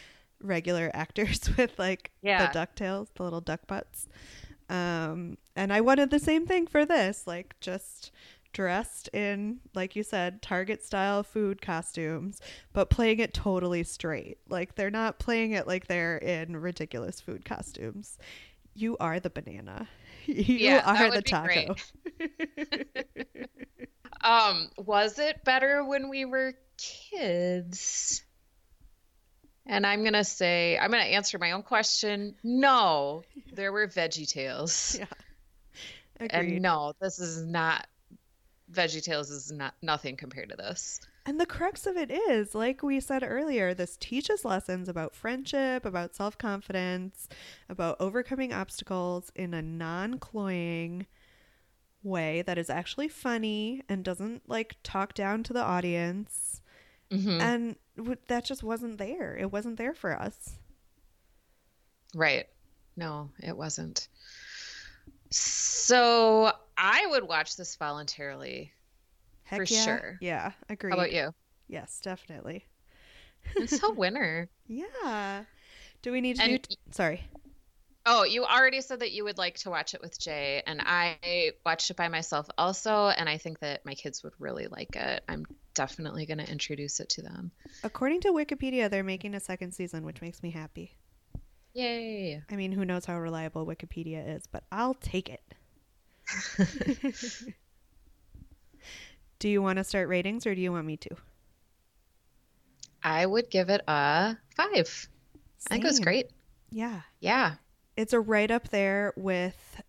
regular 0.42 0.90
actors 0.94 1.48
with 1.56 1.78
like 1.78 2.10
Yeah. 2.22 2.50
the 2.52 2.58
DuckTales, 2.58 3.08
the 3.14 3.22
little 3.24 3.40
duck 3.40 3.66
butts. 3.66 4.08
Um, 4.68 5.36
and 5.56 5.72
I 5.72 5.80
wanted 5.80 6.10
the 6.10 6.18
same 6.20 6.46
thing 6.46 6.66
for 6.66 6.86
this, 6.86 7.26
like 7.26 7.56
just 7.60 8.12
dressed 8.52 9.08
in, 9.12 9.60
like 9.74 9.94
you 9.96 10.02
said, 10.02 10.42
Target 10.42 10.84
style 10.84 11.22
food 11.22 11.60
costumes, 11.62 12.40
but 12.72 12.90
playing 12.90 13.18
it 13.20 13.34
totally 13.34 13.82
straight. 13.84 14.38
Like 14.48 14.74
they're 14.76 14.90
not 14.90 15.18
playing 15.18 15.52
it 15.52 15.66
like 15.66 15.86
they're 15.86 16.18
in 16.18 16.56
ridiculous 16.56 17.20
food 17.20 17.44
costumes. 17.44 18.18
You 18.74 18.96
are 18.98 19.18
the 19.20 19.30
banana. 19.30 19.88
You 20.26 20.44
Yeah, 20.44 20.82
are 20.84 21.08
would 21.08 21.14
the 21.14 21.22
be 21.22 21.30
taco. 21.30 21.74
Um, 24.22 24.70
was 24.76 25.18
it 25.18 25.44
better 25.44 25.84
when 25.84 26.08
we 26.08 26.24
were 26.24 26.54
kids? 26.76 28.22
And 29.66 29.86
I'm 29.86 30.02
gonna 30.04 30.24
say, 30.24 30.78
I'm 30.78 30.90
gonna 30.90 31.04
answer 31.04 31.38
my 31.38 31.52
own 31.52 31.62
question. 31.62 32.34
No, 32.42 33.22
there 33.52 33.72
were 33.72 33.86
Veggie 33.86 34.28
Tales. 34.28 34.98
Yeah. 36.20 36.26
And 36.28 36.60
no, 36.60 36.92
this 37.00 37.18
is 37.18 37.46
not 37.46 37.86
Veggie 38.70 39.02
Tales 39.02 39.30
is 39.30 39.50
not 39.50 39.74
nothing 39.80 40.16
compared 40.16 40.50
to 40.50 40.56
this. 40.56 41.00
And 41.26 41.40
the 41.40 41.46
crux 41.46 41.86
of 41.86 41.96
it 41.96 42.10
is, 42.10 42.54
like 42.54 42.82
we 42.82 43.00
said 43.00 43.22
earlier, 43.26 43.74
this 43.74 43.96
teaches 43.96 44.44
lessons 44.44 44.88
about 44.88 45.14
friendship, 45.14 45.84
about 45.84 46.14
self 46.14 46.38
confidence, 46.38 47.28
about 47.68 47.96
overcoming 48.00 48.52
obstacles 48.52 49.30
in 49.34 49.54
a 49.54 49.62
non 49.62 50.18
cloying 50.18 51.06
way 52.02 52.42
that 52.42 52.58
is 52.58 52.70
actually 52.70 53.08
funny 53.08 53.82
and 53.88 54.04
doesn't 54.04 54.48
like 54.48 54.76
talk 54.82 55.14
down 55.14 55.42
to 55.44 55.52
the 55.52 55.62
audience. 55.62 56.60
Mhm. 57.10 57.40
And 57.40 57.76
w- 57.96 58.16
that 58.28 58.44
just 58.44 58.62
wasn't 58.62 58.98
there. 58.98 59.36
It 59.36 59.50
wasn't 59.52 59.76
there 59.76 59.94
for 59.94 60.18
us. 60.20 60.58
Right. 62.14 62.48
No, 62.96 63.30
it 63.42 63.56
wasn't. 63.56 64.08
So 65.30 66.52
I 66.76 67.06
would 67.06 67.24
watch 67.24 67.56
this 67.56 67.76
voluntarily. 67.76 68.72
Heck 69.44 69.58
For 69.58 69.64
yeah. 69.74 69.84
sure. 69.84 70.18
Yeah, 70.20 70.52
agree. 70.68 70.90
How 70.90 70.96
about 70.96 71.12
you? 71.12 71.34
Yes, 71.68 72.00
definitely. 72.02 72.66
It's 73.56 73.78
so 73.80 73.92
winner. 73.94 74.48
Yeah. 74.66 75.44
Do 76.02 76.12
we 76.12 76.20
need 76.20 76.36
to 76.36 76.42
And 76.42 76.62
do? 76.62 76.74
Sorry. 76.90 77.22
Oh, 78.06 78.24
you 78.24 78.44
already 78.44 78.80
said 78.80 79.00
that 79.00 79.12
you 79.12 79.24
would 79.24 79.36
like 79.36 79.56
to 79.58 79.70
watch 79.70 79.92
it 79.92 80.00
with 80.00 80.18
Jay, 80.18 80.62
and 80.66 80.80
I 80.84 81.52
watched 81.66 81.90
it 81.90 81.96
by 81.96 82.08
myself 82.08 82.48
also, 82.56 83.08
and 83.08 83.28
I 83.28 83.36
think 83.36 83.60
that 83.60 83.84
my 83.84 83.94
kids 83.94 84.22
would 84.22 84.32
really 84.38 84.68
like 84.68 84.96
it. 84.96 85.22
I'm 85.28 85.46
definitely 85.74 86.24
going 86.24 86.38
to 86.38 86.50
introduce 86.50 87.00
it 87.00 87.10
to 87.10 87.22
them. 87.22 87.50
According 87.84 88.22
to 88.22 88.28
Wikipedia, 88.28 88.88
they're 88.88 89.04
making 89.04 89.34
a 89.34 89.40
second 89.40 89.72
season, 89.72 90.06
which 90.06 90.22
makes 90.22 90.42
me 90.42 90.50
happy. 90.50 90.96
Yay. 91.74 92.42
I 92.50 92.56
mean, 92.56 92.72
who 92.72 92.86
knows 92.86 93.04
how 93.04 93.18
reliable 93.18 93.66
Wikipedia 93.66 94.36
is, 94.36 94.46
but 94.46 94.64
I'll 94.72 94.94
take 94.94 95.28
it. 95.28 95.42
do 99.38 99.48
you 99.48 99.60
want 99.60 99.76
to 99.76 99.84
start 99.84 100.08
ratings 100.08 100.46
or 100.46 100.54
do 100.54 100.60
you 100.60 100.72
want 100.72 100.86
me 100.86 100.96
to? 100.96 101.10
I 103.02 103.24
would 103.24 103.50
give 103.50 103.68
it 103.70 103.82
a 103.86 104.36
five. 104.56 105.08
I 105.66 105.74
think 105.74 105.84
it 105.84 105.88
was 105.88 106.00
great. 106.00 106.30
Yeah. 106.70 107.00
Yeah. 107.20 107.54
It's 108.00 108.14
a 108.14 108.20
right 108.20 108.50
up 108.50 108.70
there 108.70 109.12
with 109.14 109.82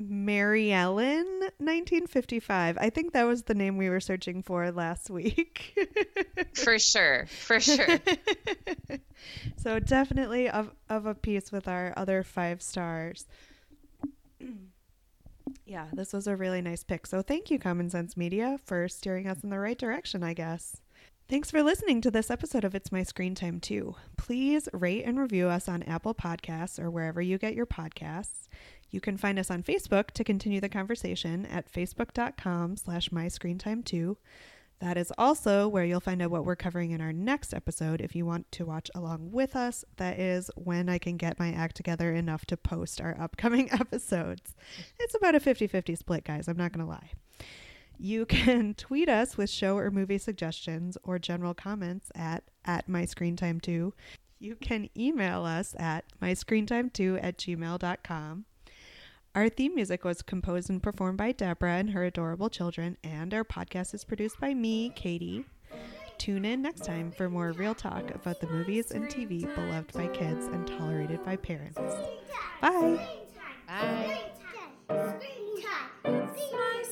Mary 0.00 0.72
Ellen 0.72 1.26
1955. 1.58 2.76
I 2.76 2.90
think 2.90 3.12
that 3.12 3.22
was 3.22 3.44
the 3.44 3.54
name 3.54 3.76
we 3.76 3.88
were 3.88 4.00
searching 4.00 4.42
for 4.42 4.72
last 4.72 5.08
week. 5.08 5.78
For 6.54 6.76
sure. 6.80 7.26
For 7.28 7.60
sure. 7.60 8.00
so 9.58 9.78
definitely 9.78 10.50
of 10.50 10.72
of 10.88 11.06
a 11.06 11.14
piece 11.14 11.52
with 11.52 11.68
our 11.68 11.94
other 11.96 12.24
five 12.24 12.60
stars. 12.60 13.28
yeah, 15.66 15.86
this 15.92 16.12
was 16.12 16.26
a 16.26 16.34
really 16.34 16.62
nice 16.62 16.82
pick. 16.82 17.06
So 17.06 17.22
thank 17.22 17.48
you, 17.48 17.60
Common 17.60 17.90
Sense 17.90 18.16
Media, 18.16 18.58
for 18.64 18.88
steering 18.88 19.28
us 19.28 19.44
in 19.44 19.50
the 19.50 19.60
right 19.60 19.78
direction, 19.78 20.24
I 20.24 20.34
guess. 20.34 20.80
Thanks 21.28 21.50
for 21.50 21.62
listening 21.62 22.00
to 22.00 22.10
this 22.10 22.30
episode 22.30 22.64
of 22.64 22.74
It's 22.74 22.90
My 22.90 23.02
Screen 23.02 23.34
Time 23.34 23.60
Too. 23.60 23.94
Please 24.16 24.66
rate 24.72 25.04
and 25.04 25.20
review 25.20 25.48
us 25.48 25.68
on 25.68 25.82
Apple 25.82 26.14
Podcasts 26.14 26.82
or 26.82 26.90
wherever 26.90 27.20
you 27.20 27.36
get 27.36 27.52
your 27.52 27.66
podcasts. 27.66 28.48
You 28.88 29.02
can 29.02 29.18
find 29.18 29.38
us 29.38 29.50
on 29.50 29.62
Facebook 29.62 30.12
to 30.12 30.24
continue 30.24 30.58
the 30.58 30.70
conversation 30.70 31.44
at 31.44 31.70
facebook.com 31.70 32.78
slash 32.78 33.10
myscreentime2. 33.10 34.16
That 34.78 34.96
is 34.96 35.12
also 35.18 35.68
where 35.68 35.84
you'll 35.84 36.00
find 36.00 36.22
out 36.22 36.30
what 36.30 36.46
we're 36.46 36.56
covering 36.56 36.92
in 36.92 37.02
our 37.02 37.12
next 37.12 37.52
episode 37.52 38.00
if 38.00 38.16
you 38.16 38.24
want 38.24 38.50
to 38.52 38.64
watch 38.64 38.90
along 38.94 39.30
with 39.30 39.54
us. 39.54 39.84
That 39.98 40.18
is 40.18 40.50
when 40.56 40.88
I 40.88 40.96
can 40.96 41.18
get 41.18 41.38
my 41.38 41.52
act 41.52 41.76
together 41.76 42.10
enough 42.10 42.46
to 42.46 42.56
post 42.56 43.02
our 43.02 43.14
upcoming 43.20 43.70
episodes. 43.78 44.56
It's 44.98 45.14
about 45.14 45.34
a 45.34 45.40
50 45.40 45.66
50 45.66 45.94
split, 45.94 46.24
guys. 46.24 46.48
I'm 46.48 46.56
not 46.56 46.72
going 46.72 46.86
to 46.86 46.90
lie. 46.90 47.10
You 47.98 48.26
can 48.26 48.74
tweet 48.76 49.08
us 49.08 49.36
with 49.36 49.50
show 49.50 49.76
or 49.76 49.90
movie 49.90 50.18
suggestions 50.18 50.96
or 51.02 51.18
general 51.18 51.54
comments 51.54 52.10
at, 52.14 52.44
at 52.64 52.88
myscreentime2. 52.88 53.92
You 54.38 54.56
can 54.56 54.88
email 54.96 55.44
us 55.44 55.74
at 55.78 56.04
myscreentime2 56.22 57.18
at 57.22 57.38
gmail.com. 57.38 58.44
Our 59.34 59.48
theme 59.48 59.74
music 59.74 60.04
was 60.04 60.22
composed 60.22 60.70
and 60.70 60.82
performed 60.82 61.18
by 61.18 61.32
Deborah 61.32 61.76
and 61.76 61.90
her 61.90 62.04
adorable 62.04 62.48
children, 62.48 62.96
and 63.04 63.34
our 63.34 63.44
podcast 63.44 63.94
is 63.94 64.04
produced 64.04 64.40
by 64.40 64.54
me, 64.54 64.90
Katie. 64.94 65.44
Tune 66.18 66.44
in 66.44 66.62
next 66.62 66.84
time 66.84 67.12
for 67.12 67.28
more 67.28 67.52
real 67.52 67.74
talk 67.74 68.12
about 68.14 68.40
the 68.40 68.48
movies 68.48 68.90
and 68.90 69.04
TV 69.06 69.42
beloved 69.54 69.92
by 69.92 70.08
kids 70.08 70.46
and 70.46 70.66
tolerated 70.66 71.24
by 71.24 71.36
parents. 71.36 71.78
Bye. 72.60 73.06
Bye. 73.68 74.18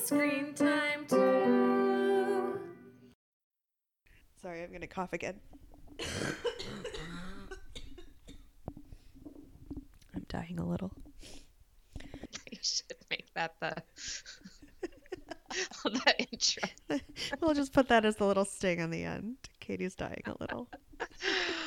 Screen 0.07 0.55
time. 0.55 1.03
It's 1.03 1.13
my 1.13 1.19
screen 1.19 1.27
time 1.35 2.55
too. 2.55 2.61
Sorry, 4.41 4.63
I'm 4.63 4.69
going 4.69 4.81
to 4.83 4.87
cough 4.87 5.13
again. 5.13 5.41
I'm 10.15 10.25
dying 10.29 10.61
a 10.61 10.65
little. 10.65 10.93
You 12.53 12.59
should 12.63 12.95
make 13.11 13.35
that 13.35 13.57
the, 13.61 13.83
the 15.85 16.29
intro. 16.31 16.63
we'll 17.41 17.55
just 17.55 17.73
put 17.73 17.89
that 17.89 18.05
as 18.05 18.15
the 18.15 18.27
little 18.27 18.45
sting 18.45 18.81
on 18.81 18.91
the 18.91 19.03
end. 19.03 19.39
Katie's 19.59 19.97
dying 19.97 20.23
a 20.27 20.37
little. 20.39 20.69